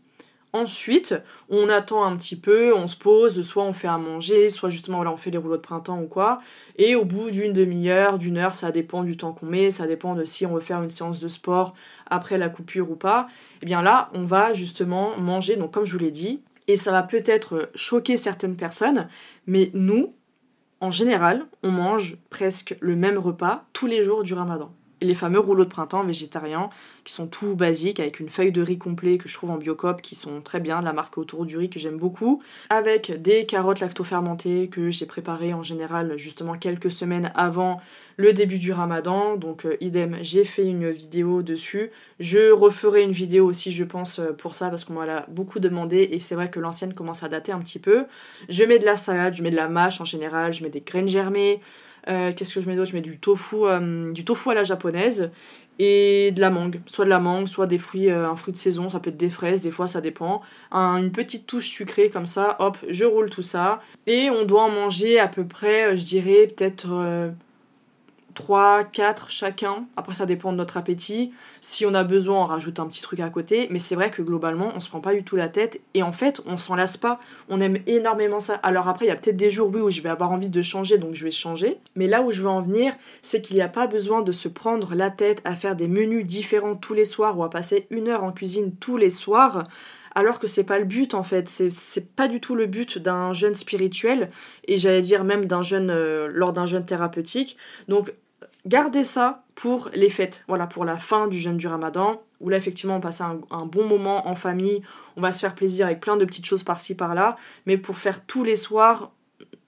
Ensuite, 0.57 1.13
on 1.49 1.69
attend 1.69 2.03
un 2.03 2.17
petit 2.17 2.35
peu, 2.35 2.73
on 2.75 2.87
se 2.87 2.97
pose, 2.97 3.43
soit 3.43 3.63
on 3.63 3.73
fait 3.73 3.87
à 3.87 3.99
manger, 3.99 4.49
soit 4.49 4.71
justement 4.71 5.01
on 5.01 5.15
fait 5.15 5.29
les 5.29 5.37
rouleaux 5.37 5.57
de 5.57 5.61
printemps 5.61 6.01
ou 6.01 6.07
quoi. 6.07 6.41
Et 6.79 6.95
au 6.95 7.05
bout 7.05 7.29
d'une 7.29 7.53
demi-heure, 7.53 8.17
d'une 8.17 8.39
heure, 8.39 8.55
ça 8.55 8.71
dépend 8.71 9.03
du 9.03 9.17
temps 9.17 9.33
qu'on 9.33 9.45
met, 9.45 9.69
ça 9.69 9.85
dépend 9.85 10.15
de 10.15 10.25
si 10.25 10.47
on 10.47 10.55
veut 10.55 10.61
faire 10.61 10.81
une 10.81 10.89
séance 10.89 11.19
de 11.19 11.27
sport 11.27 11.75
après 12.09 12.39
la 12.39 12.49
coupure 12.49 12.89
ou 12.89 12.95
pas. 12.95 13.27
Et 13.29 13.59
eh 13.61 13.65
bien 13.67 13.83
là, 13.83 14.09
on 14.13 14.23
va 14.23 14.55
justement 14.55 15.15
manger, 15.17 15.57
donc 15.57 15.71
comme 15.71 15.85
je 15.85 15.93
vous 15.93 16.03
l'ai 16.03 16.09
dit, 16.09 16.41
et 16.67 16.75
ça 16.75 16.91
va 16.91 17.03
peut-être 17.03 17.69
choquer 17.75 18.17
certaines 18.17 18.55
personnes, 18.55 19.07
mais 19.45 19.69
nous, 19.75 20.15
en 20.81 20.89
général, 20.89 21.45
on 21.61 21.69
mange 21.69 22.17
presque 22.31 22.75
le 22.79 22.95
même 22.95 23.19
repas 23.19 23.65
tous 23.73 23.85
les 23.85 24.01
jours 24.01 24.23
du 24.23 24.33
ramadan 24.33 24.71
les 25.01 25.13
fameux 25.13 25.39
rouleaux 25.39 25.63
de 25.63 25.69
printemps 25.69 26.03
végétariens 26.03 26.69
qui 27.07 27.13
sont 27.13 27.27
tout 27.27 27.55
basiques 27.55 28.01
avec 28.01 28.19
une 28.19 28.27
feuille 28.27 28.51
de 28.51 28.61
riz 28.61 28.77
complet 28.77 29.17
que 29.17 29.29
je 29.29 29.33
trouve 29.33 29.49
en 29.49 29.57
biocop 29.57 30.01
qui 30.01 30.13
sont 30.13 30.41
très 30.41 30.59
bien, 30.59 30.81
la 30.81 30.91
marque 30.91 31.17
autour 31.17 31.45
du 31.45 31.57
riz 31.57 31.69
que 31.69 31.79
j'aime 31.79 31.97
beaucoup, 31.97 32.43
avec 32.69 33.21
des 33.21 33.45
carottes 33.45 33.79
lactofermentées 33.79 34.67
que 34.67 34.89
j'ai 34.89 35.05
préparées 35.05 35.53
en 35.53 35.63
général 35.63 36.17
justement 36.17 36.55
quelques 36.55 36.91
semaines 36.91 37.31
avant 37.33 37.79
le 38.17 38.33
début 38.33 38.57
du 38.57 38.73
ramadan. 38.73 39.37
Donc 39.37 39.65
euh, 39.65 39.77
idem, 39.79 40.17
j'ai 40.19 40.43
fait 40.43 40.65
une 40.65 40.89
vidéo 40.89 41.43
dessus. 41.43 41.91
Je 42.19 42.51
referai 42.51 43.03
une 43.03 43.13
vidéo 43.13 43.45
aussi 43.45 43.71
je 43.71 43.85
pense 43.85 44.19
euh, 44.19 44.33
pour 44.33 44.53
ça 44.53 44.69
parce 44.69 44.83
qu'on 44.83 44.95
m'a 44.95 45.25
beaucoup 45.29 45.59
demandé 45.59 46.09
et 46.11 46.19
c'est 46.19 46.35
vrai 46.35 46.49
que 46.49 46.59
l'ancienne 46.59 46.93
commence 46.93 47.23
à 47.23 47.29
dater 47.29 47.53
un 47.53 47.59
petit 47.59 47.79
peu. 47.79 48.03
Je 48.49 48.65
mets 48.65 48.79
de 48.79 48.85
la 48.85 48.97
salade, 48.97 49.33
je 49.33 49.43
mets 49.43 49.51
de 49.51 49.55
la 49.55 49.69
mâche 49.69 50.01
en 50.01 50.05
général, 50.05 50.51
je 50.51 50.61
mets 50.61 50.69
des 50.69 50.81
graines 50.81 51.07
germées. 51.07 51.61
Euh, 52.09 52.31
qu'est-ce 52.33 52.53
que 52.53 52.61
je 52.61 52.67
mets 52.67 52.75
d'autre? 52.75 52.89
Je 52.89 52.95
mets 52.95 53.01
du 53.01 53.17
tofu, 53.17 53.57
du 54.13 54.23
tofu 54.25 54.49
à 54.49 54.53
la 54.53 54.63
japonaise 54.63 55.29
et 55.79 56.31
de 56.31 56.41
la 56.41 56.49
mangue. 56.49 56.81
Soit 56.85 57.05
de 57.05 57.09
la 57.09 57.19
mangue, 57.19 57.47
soit 57.47 57.67
des 57.67 57.77
fruits, 57.77 58.09
euh, 58.09 58.29
un 58.29 58.35
fruit 58.35 58.53
de 58.53 58.57
saison, 58.57 58.89
ça 58.89 58.99
peut 58.99 59.09
être 59.09 59.17
des 59.17 59.29
fraises, 59.29 59.61
des 59.61 59.71
fois 59.71 59.87
ça 59.87 60.01
dépend. 60.01 60.41
une 60.71 61.11
petite 61.11 61.47
touche 61.47 61.69
sucrée 61.69 62.09
comme 62.09 62.25
ça, 62.25 62.55
hop, 62.59 62.77
je 62.89 63.05
roule 63.05 63.29
tout 63.29 63.41
ça. 63.41 63.79
Et 64.05 64.29
on 64.29 64.45
doit 64.45 64.63
en 64.63 64.69
manger 64.69 65.19
à 65.19 65.27
peu 65.27 65.45
près, 65.45 65.95
je 65.97 66.05
dirais, 66.05 66.47
peut-être 66.47 66.87
3, 68.37 68.83
4 68.83 69.31
chacun. 69.31 69.87
Après, 69.95 70.13
ça 70.13 70.27
dépend 70.27 70.51
de 70.51 70.57
notre 70.57 70.77
appétit. 70.77 71.33
Si 71.59 71.87
on 71.87 71.95
a 71.95 72.03
besoin, 72.03 72.43
on 72.43 72.45
rajoute 72.45 72.79
un 72.79 72.85
petit 72.85 73.01
truc 73.01 73.19
à 73.19 73.31
côté. 73.31 73.67
Mais 73.71 73.79
c'est 73.79 73.95
vrai 73.95 74.11
que 74.11 74.21
globalement, 74.21 74.71
on 74.75 74.79
se 74.79 74.89
prend 74.89 74.99
pas 74.99 75.15
du 75.15 75.23
tout 75.23 75.35
la 75.35 75.49
tête. 75.49 75.81
Et 75.95 76.03
en 76.03 76.11
fait, 76.11 76.39
on 76.45 76.55
s'en 76.55 76.75
lasse 76.75 76.97
pas. 76.97 77.19
On 77.49 77.59
aime 77.59 77.79
énormément 77.87 78.39
ça. 78.39 78.53
Alors 78.61 78.87
après, 78.89 79.05
il 79.05 79.07
y 79.07 79.11
a 79.11 79.15
peut-être 79.15 79.37
des 79.37 79.49
jours, 79.49 79.73
où 79.73 79.89
je 79.89 80.01
vais 80.01 80.09
avoir 80.09 80.31
envie 80.31 80.49
de 80.49 80.61
changer, 80.61 80.99
donc 80.99 81.15
je 81.15 81.23
vais 81.23 81.31
changer. 81.31 81.79
Mais 81.95 82.05
là 82.05 82.21
où 82.21 82.31
je 82.31 82.43
veux 82.43 82.47
en 82.47 82.61
venir, 82.61 82.93
c'est 83.23 83.41
qu'il 83.41 83.55
n'y 83.55 83.63
a 83.63 83.67
pas 83.67 83.87
besoin 83.87 84.21
de 84.21 84.31
se 84.31 84.47
prendre 84.47 84.93
la 84.93 85.09
tête 85.09 85.41
à 85.43 85.55
faire 85.55 85.75
des 85.75 85.87
menus 85.87 86.23
différents 86.23 86.75
tous 86.75 86.93
les 86.93 87.05
soirs 87.05 87.39
ou 87.39 87.43
à 87.43 87.49
passer 87.49 87.87
une 87.89 88.07
heure 88.07 88.23
en 88.23 88.31
cuisine 88.31 88.75
tous 88.75 88.97
les 88.97 89.09
soirs 89.09 89.63
alors 90.17 90.39
que 90.39 90.47
c'est 90.47 90.63
pas 90.63 90.79
le 90.79 90.85
but 90.85 91.13
en 91.13 91.21
fait, 91.21 91.47
c'est 91.47 92.15
pas 92.15 92.27
du 92.27 92.41
tout 92.41 92.55
le 92.55 92.65
but 92.65 92.97
d'un 92.97 93.33
jeûne 93.33 93.53
spirituel 93.53 94.31
et 94.67 94.79
j'allais 94.79 95.03
dire 95.03 95.23
même 95.23 95.45
d'un 95.45 95.61
jeûne 95.61 95.91
euh, 95.91 96.27
lors 96.33 96.53
d'un 96.53 96.65
jeûne 96.65 96.83
thérapeutique. 96.83 97.55
Donc 97.87 98.11
gardez 98.67 99.03
ça 99.03 99.43
pour 99.55 99.89
les 99.93 100.09
fêtes, 100.09 100.43
voilà, 100.47 100.67
pour 100.67 100.85
la 100.85 100.97
fin 100.97 101.27
du 101.27 101.39
jeûne 101.39 101.57
du 101.57 101.67
ramadan, 101.67 102.21
où 102.39 102.49
là 102.49 102.57
effectivement 102.57 102.97
on 102.97 103.01
passe 103.01 103.21
un, 103.21 103.39
bon 103.65 103.85
moment 103.85 104.27
en 104.27 104.35
famille, 104.35 104.81
on 105.15 105.21
va 105.21 105.31
se 105.31 105.39
faire 105.39 105.55
plaisir 105.55 105.87
avec 105.87 105.99
plein 105.99 106.17
de 106.17 106.25
petites 106.25 106.45
choses 106.45 106.63
par-ci 106.63 106.93
par-là, 106.93 107.37
mais 107.65 107.77
pour 107.77 107.97
faire 107.97 108.25
tous 108.25 108.43
les 108.43 108.55
soirs, 108.55 109.11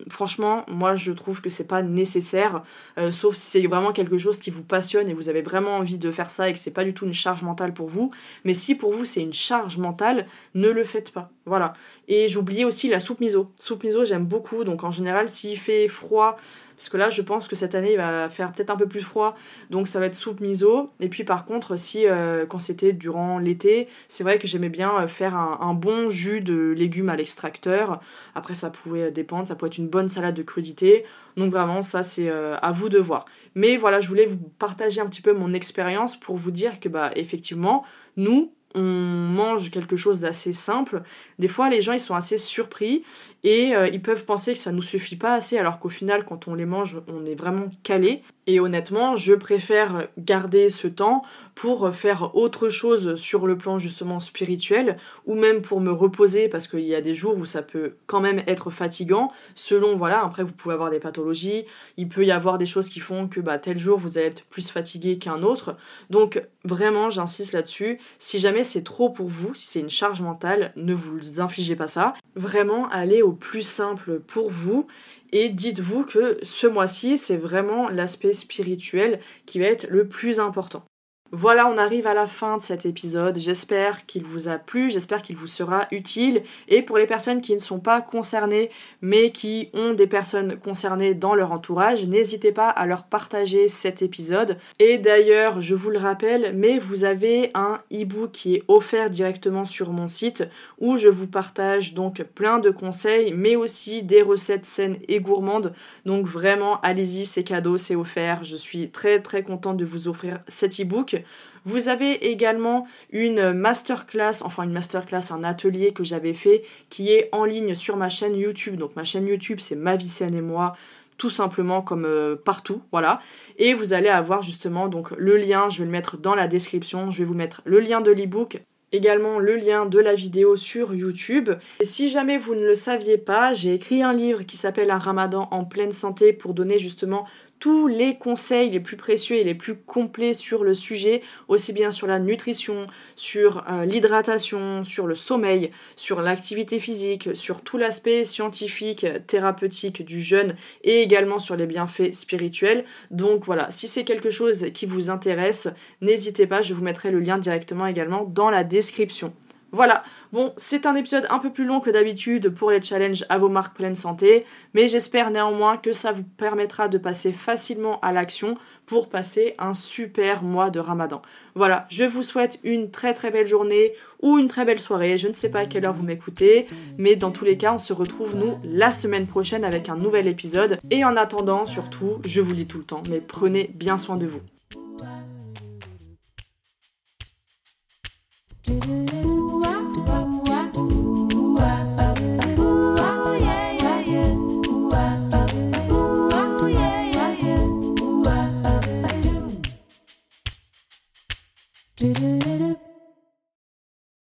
franchement, 0.10 0.66
moi 0.68 0.96
je 0.96 1.12
trouve 1.12 1.42
que 1.42 1.50
c'est 1.50 1.68
pas 1.68 1.82
nécessaire, 1.82 2.64
euh, 2.98 3.10
sauf 3.10 3.36
si 3.36 3.62
c'est 3.62 3.68
vraiment 3.68 3.94
quelque 3.94 4.18
chose 4.18 4.40
qui 4.40 4.52
vous 4.52 4.64
passionne 4.64 5.10
et 5.10 5.14
vous 5.14 5.30
avez 5.30 5.42
vraiment 5.42 5.78
envie 5.78 5.98
de 5.98 6.12
faire 6.12 6.30
ça 6.30 6.50
et 6.50 6.54
que 6.54 6.60
c'est 6.60 6.72
pas 6.72 6.84
du 6.84 6.94
tout 6.94 7.06
une 7.06 7.14
charge 7.14 7.42
mentale 7.42 7.74
pour 7.74 7.88
vous. 7.88 8.12
Mais 8.46 8.54
si 8.54 8.76
pour 8.76 8.94
vous 8.94 9.06
c'est 9.06 9.22
une 9.22 9.34
charge 9.34 9.78
mentale, 9.78 10.26
ne 10.56 10.70
le 10.70 10.84
faites 10.84 11.12
pas. 11.12 11.32
Voilà. 11.50 11.74
Et 12.08 12.30
j'oubliais 12.30 12.64
aussi 12.64 12.88
la 12.88 13.00
soupe 13.00 13.20
miso. 13.20 13.52
Soupe 13.56 13.84
miso, 13.84 14.06
j'aime 14.06 14.26
beaucoup, 14.26 14.64
donc 14.64 14.84
en 14.84 14.92
général, 14.92 15.28
s'il 15.28 15.58
fait 15.58 15.88
froid, 15.88 16.38
parce 16.80 16.88
que 16.88 16.96
là, 16.96 17.10
je 17.10 17.22
pense 17.22 17.50
que 17.50 17.58
cette 17.58 17.76
année, 17.76 17.92
il 17.92 17.98
va 17.98 18.30
faire 18.30 18.54
peut-être 18.54 18.70
un 18.70 18.78
peu 18.78 18.88
plus 18.88 19.02
froid. 19.02 19.36
Donc 19.70 19.90
ça 19.90 20.00
va 20.00 20.06
être 20.06 20.16
soupe 20.16 20.40
miso. 20.40 20.86
Et 21.02 21.10
puis 21.10 21.26
par 21.26 21.44
contre, 21.44 21.78
si 21.78 22.08
euh, 22.08 22.46
quand 22.46 22.60
c'était 22.60 22.94
durant 22.94 23.38
l'été, 23.38 23.90
c'est 24.08 24.24
vrai 24.24 24.40
que 24.40 24.48
j'aimais 24.48 24.70
bien 24.70 25.02
euh, 25.02 25.08
faire 25.08 25.36
un, 25.36 25.74
bon 25.74 26.10
jus 26.10 26.40
de 26.40 26.74
légumes 26.78 27.10
à 27.10 27.18
l'extracteur. 27.18 28.00
Après, 28.34 28.54
ça 28.54 28.70
pouvait 28.70 29.12
dépendre. 29.12 29.46
Ça 29.46 29.56
pouvait 29.56 29.68
être 29.68 29.78
une 29.78 29.90
bonne 29.90 30.08
salade 30.08 30.36
de 30.36 30.42
crudité. 30.42 31.04
Donc 31.36 31.52
vraiment, 31.52 31.84
ça, 31.84 32.04
c'est 32.04 32.30
euh, 32.30 32.56
à 32.62 32.72
vous 32.72 32.88
de 32.88 32.98
voir. 32.98 33.26
Mais 33.56 33.76
voilà, 33.76 34.00
je 34.00 34.08
voulais 34.08 34.26
vous 34.26 34.38
partager 34.38 35.02
un 35.02 35.08
petit 35.08 35.22
peu 35.22 35.34
mon 35.34 35.52
expérience 35.52 36.18
pour 36.18 36.38
vous 36.38 36.52
dire 36.52 36.80
que, 36.80 36.88
bah, 36.88 37.12
effectivement, 37.18 37.84
nous, 38.16 38.54
on 38.76 38.82
mange 38.82 39.72
quelque 39.72 39.96
chose 39.96 40.20
d'assez 40.20 40.54
simple, 40.54 41.02
des 41.40 41.48
fois 41.48 41.70
les 41.70 41.82
gens 41.82 41.94
ils 41.94 42.00
sont 42.00 42.16
assez 42.16 42.38
surpris 42.38 43.04
et 43.44 43.76
euh, 43.76 43.88
ils 43.88 44.02
peuvent 44.02 44.26
penser 44.26 44.54
que 44.54 44.60
ça 44.60 44.72
nous 44.72 44.82
suffit 44.82 45.16
pas 45.16 45.34
assez 45.34 45.58
alors 45.58 45.80
qu'au 45.80 45.90
final 45.90 46.26
quand 46.26 46.48
on 46.48 46.56
les 46.56 46.66
mange 46.66 47.02
on 47.08 47.26
est 47.26 47.36
vraiment 47.36 47.70
calé 47.84 48.24
et 48.52 48.60
honnêtement, 48.60 49.16
je 49.16 49.36
préfère 49.36 50.08
garder 50.18 50.72
ce 50.72 50.88
temps 50.88 51.22
pour 51.54 51.94
faire 51.94 52.36
autre 52.36 52.70
chose 52.70 53.14
sur 53.14 53.46
le 53.46 53.56
plan 53.56 53.78
justement 53.78 54.20
spirituel 54.20 54.98
ou 55.28 55.36
même 55.36 55.62
pour 55.62 55.82
me 55.82 55.92
reposer 55.92 56.50
parce 56.50 56.68
qu'il 56.68 56.80
y 56.80 56.96
a 56.96 57.02
des 57.02 57.14
jours 57.14 57.38
où 57.38 57.46
ça 57.46 57.62
peut 57.62 57.98
quand 58.08 58.22
même 58.22 58.42
être 58.48 58.72
fatigant 58.72 59.28
selon 59.54 59.96
voilà, 59.98 60.24
après 60.24 60.42
vous 60.42 60.54
pouvez 60.54 60.74
avoir 60.74 60.90
des 60.90 60.98
pathologies, 60.98 61.66
il 61.98 62.08
peut 62.08 62.26
y 62.26 62.32
avoir 62.32 62.58
des 62.58 62.66
choses 62.66 62.90
qui 62.90 63.00
font 63.00 63.28
que 63.28 63.40
bah 63.40 63.60
tel 63.60 63.78
jour 63.78 64.00
vous 64.00 64.18
être 64.18 64.46
plus 64.46 64.72
fatigué 64.72 65.20
qu'un 65.20 65.44
autre. 65.44 65.78
Donc 66.10 66.42
vraiment, 66.64 67.12
j'insiste 67.12 67.54
là-dessus, 67.54 68.00
si 68.18 68.40
jamais 68.40 68.64
c'est 68.64 68.84
trop 68.84 69.12
pour 69.12 69.28
vous, 69.28 69.54
si 69.54 69.68
c'est 69.68 69.80
une 69.80 69.92
charge 69.92 70.22
mentale, 70.22 70.74
ne 70.76 70.96
vous 70.96 71.40
infligez 71.40 71.76
pas 71.76 71.86
ça. 71.86 72.16
Vraiment 72.36 72.90
allez 72.90 73.22
plus 73.34 73.64
simple 73.64 74.20
pour 74.20 74.50
vous 74.50 74.88
et 75.32 75.50
dites-vous 75.50 76.06
que 76.06 76.38
ce 76.44 76.68
mois-ci, 76.68 77.18
c'est 77.18 77.38
vraiment 77.38 77.90
l'aspect 77.90 78.34
spirituel 78.34 79.20
qui 79.46 79.60
va 79.60 79.66
être 79.66 79.88
le 79.90 80.08
plus 80.08 80.40
important. 80.40 80.84
Voilà, 81.32 81.68
on 81.68 81.78
arrive 81.78 82.08
à 82.08 82.16
la 82.16 82.26
fin 82.26 82.58
de 82.58 82.64
cet 82.64 82.88
épisode. 82.88 83.38
J'espère 83.38 84.08
qu'il 84.08 84.24
vous 84.24 84.48
a 84.48 84.58
plu, 84.58 84.90
j'espère 84.90 85.22
qu'il 85.22 85.36
vous 85.36 85.46
sera 85.46 85.86
utile. 85.92 86.42
Et 86.68 86.82
pour 86.82 86.98
les 86.98 87.06
personnes 87.06 87.40
qui 87.40 87.54
ne 87.54 87.60
sont 87.60 87.80
pas 87.80 88.02
concernées, 88.02 88.72
mais 89.04 89.32
qui 89.32 89.70
ont 89.76 89.94
des 89.94 90.08
personnes 90.08 90.58
concernées 90.58 91.14
dans 91.14 91.36
leur 91.36 91.52
entourage, 91.52 92.08
n'hésitez 92.08 92.52
pas 92.52 92.70
à 92.70 92.88
leur 92.88 93.04
partager 93.04 93.68
cet 93.68 94.02
épisode. 94.02 94.58
Et 94.80 94.98
d'ailleurs, 94.98 95.62
je 95.62 95.76
vous 95.76 95.92
le 95.92 96.00
rappelle, 96.00 96.52
mais 96.56 96.80
vous 96.80 97.04
avez 97.04 97.52
un 97.54 97.80
e-book 97.94 98.32
qui 98.32 98.56
est 98.56 98.64
offert 98.68 99.12
directement 99.12 99.66
sur 99.66 99.92
mon 99.92 100.08
site 100.08 100.48
où 100.80 100.98
je 100.98 101.10
vous 101.10 101.28
partage 101.28 101.94
donc 101.94 102.24
plein 102.24 102.58
de 102.58 102.72
conseils, 102.72 103.34
mais 103.34 103.56
aussi 103.56 104.02
des 104.02 104.24
recettes 104.24 104.66
saines 104.66 104.98
et 105.08 105.20
gourmandes. 105.20 105.74
Donc 106.06 106.26
vraiment, 106.26 106.82
allez-y, 106.82 107.26
c'est 107.26 107.44
cadeau, 107.44 107.78
c'est 107.78 107.96
offert. 107.96 108.44
Je 108.44 108.56
suis 108.56 108.90
très 108.90 109.22
très 109.22 109.44
contente 109.44 109.78
de 109.78 109.86
vous 109.86 110.08
offrir 110.08 110.40
cet 110.48 110.80
e-book. 110.80 111.18
Vous 111.66 111.90
avez 111.90 112.30
également 112.30 112.88
une 113.12 113.54
masterclass, 113.54 114.42
enfin 114.44 114.64
une 114.64 114.72
masterclass, 114.72 115.32
un 115.32 115.44
atelier 115.44 115.92
que 115.92 116.04
j'avais 116.04 116.34
fait 116.34 116.64
qui 116.90 117.12
est 117.12 117.30
en 117.32 117.46
ligne 117.46 117.76
sur 117.76 117.98
ma 117.98 118.10
chaîne 118.10 118.36
YouTube. 118.36 118.76
Donc 118.76 118.96
ma 118.96 119.04
chaîne 119.04 119.28
YouTube 119.28 119.60
c'est 119.60 119.76
Ma 119.76 119.96
vie 119.96 120.12
et 120.22 120.42
moi 120.42 120.74
tout 121.18 121.30
simplement 121.30 121.82
comme 121.82 122.06
euh, 122.06 122.36
partout, 122.36 122.82
voilà. 122.92 123.20
Et 123.58 123.74
vous 123.74 123.94
allez 123.94 124.10
avoir 124.10 124.42
justement 124.42 124.88
donc 124.88 125.12
le 125.12 125.38
lien, 125.38 125.70
je 125.70 125.80
vais 125.80 125.86
le 125.86 125.92
mettre 125.92 126.18
dans 126.18 126.34
la 126.34 126.48
description, 126.48 127.12
je 127.12 127.20
vais 127.20 127.26
vous 127.26 127.34
mettre 127.34 127.62
le 127.66 127.80
lien 127.80 128.02
de 128.02 128.10
l'ebook 128.10 128.62
également 128.92 129.40
le 129.40 129.56
lien 129.56 129.86
de 129.86 130.00
la 130.00 130.16
vidéo 130.16 130.56
sur 130.56 130.94
YouTube. 130.94 131.52
Et 131.80 131.86
si 131.86 132.10
jamais 132.10 132.38
vous 132.38 132.56
ne 132.56 132.66
le 132.66 132.76
saviez 132.76 133.18
pas, 133.18 133.54
j'ai 133.54 133.74
écrit 133.74 134.04
un 134.04 134.14
livre 134.14 134.44
qui 134.44 134.58
s'appelle 134.58 134.92
Un 134.92 134.98
ramadan 134.98 135.48
en 135.52 135.66
pleine 135.66 135.92
santé 135.92 136.34
pour 136.34 136.54
donner 136.54 136.80
justement 136.80 137.28
tous 137.60 137.88
les 137.88 138.18
conseils 138.18 138.70
les 138.70 138.80
plus 138.80 138.98
précieux 138.98 139.36
et 139.36 139.44
les 139.44 139.54
plus 139.54 139.76
complets 139.76 140.34
sur 140.34 140.64
le 140.64 140.74
sujet, 140.74 141.22
aussi 141.48 141.74
bien 141.74 141.92
sur 141.92 142.08
la 142.08 142.20
nutrition, 142.20 142.88
sur 143.16 143.66
euh, 143.70 143.86
l'hydratation, 143.86 144.84
sur 144.84 145.08
le 145.08 145.16
sommeil, 145.16 145.72
sur 145.96 146.22
l'activité 146.22 146.80
physique, 146.80 147.30
sur 147.34 147.62
tout 147.62 147.78
l'aspect 147.78 148.24
scientifique, 148.24 149.06
thérapeutique 149.28 150.06
du 150.06 150.22
jeûne 150.22 150.56
et 150.84 151.02
également 151.02 151.40
sur 151.40 151.56
les 151.56 151.66
bienfaits 151.66 152.14
spirituels. 152.14 152.86
Donc 153.12 153.46
voilà, 153.46 153.70
si 153.72 153.88
c'est 153.88 154.06
quelque 154.06 154.30
chose 154.30 154.68
qui 154.74 154.86
vous 154.86 155.10
intéresse, 155.10 155.68
n'hésitez 156.02 156.48
pas, 156.48 156.62
je 156.62 156.74
vous 156.74 156.84
mettrai 156.84 157.12
le 157.12 157.20
lien 157.20 157.38
directement 157.38 157.88
également 157.88 158.24
dans 158.24 158.50
la 158.50 158.64
description. 158.64 159.34
Voilà, 159.72 160.04
bon, 160.34 160.52
c'est 160.58 160.88
un 160.88 160.96
épisode 160.96 161.28
un 161.30 161.38
peu 161.38 161.52
plus 161.52 161.66
long 161.66 161.80
que 161.80 161.92
d'habitude 161.92 162.50
pour 162.50 162.72
les 162.72 162.82
challenges 162.82 163.24
à 163.30 163.38
vos 163.38 163.50
marques 163.50 163.76
pleine 163.76 163.96
santé, 163.96 164.46
mais 164.74 164.88
j'espère 164.88 165.30
néanmoins 165.30 165.78
que 165.78 165.94
ça 165.94 166.12
vous 166.12 166.24
permettra 166.24 166.88
de 166.88 166.98
passer 166.98 167.32
facilement 167.34 168.00
à 168.02 168.12
l'action 168.12 168.56
pour 168.88 169.10
passer 169.10 169.54
un 169.60 169.76
super 169.76 170.42
mois 170.42 170.72
de 170.72 170.80
ramadan. 170.80 171.22
Voilà, 171.54 171.86
je 171.90 172.04
vous 172.04 172.24
souhaite 172.24 172.60
une 172.64 172.90
très 172.90 173.14
très 173.14 173.30
belle 173.30 173.46
journée 173.46 173.94
ou 174.24 174.40
une 174.40 174.48
très 174.48 174.66
belle 174.66 174.80
soirée, 174.80 175.20
je 175.20 175.28
ne 175.28 175.34
sais 175.34 175.50
pas 175.50 175.60
à 175.60 175.66
quelle 175.68 175.86
heure 175.86 175.94
vous 175.94 176.06
m'écoutez, 176.06 176.66
mais 176.98 177.16
dans 177.16 177.32
tous 177.32 177.46
les 177.46 177.58
cas, 177.58 177.74
on 177.74 177.80
se 177.80 177.94
retrouve 177.94 178.36
nous 178.36 178.60
la 178.64 178.92
semaine 178.92 179.28
prochaine 179.28 179.64
avec 179.64 179.88
un 179.88 179.96
nouvel 179.96 180.28
épisode. 180.28 180.80
Et 180.90 181.06
en 181.06 181.16
attendant, 181.16 181.68
surtout, 181.68 182.20
je 182.26 182.42
vous 182.42 182.54
dis 182.54 182.66
tout 182.66 182.80
le 182.80 182.86
temps, 182.86 183.04
mais 183.08 183.22
prenez 183.22 183.70
bien 183.76 184.00
soin 184.00 184.18
de 184.18 184.26
vous. 184.26 184.42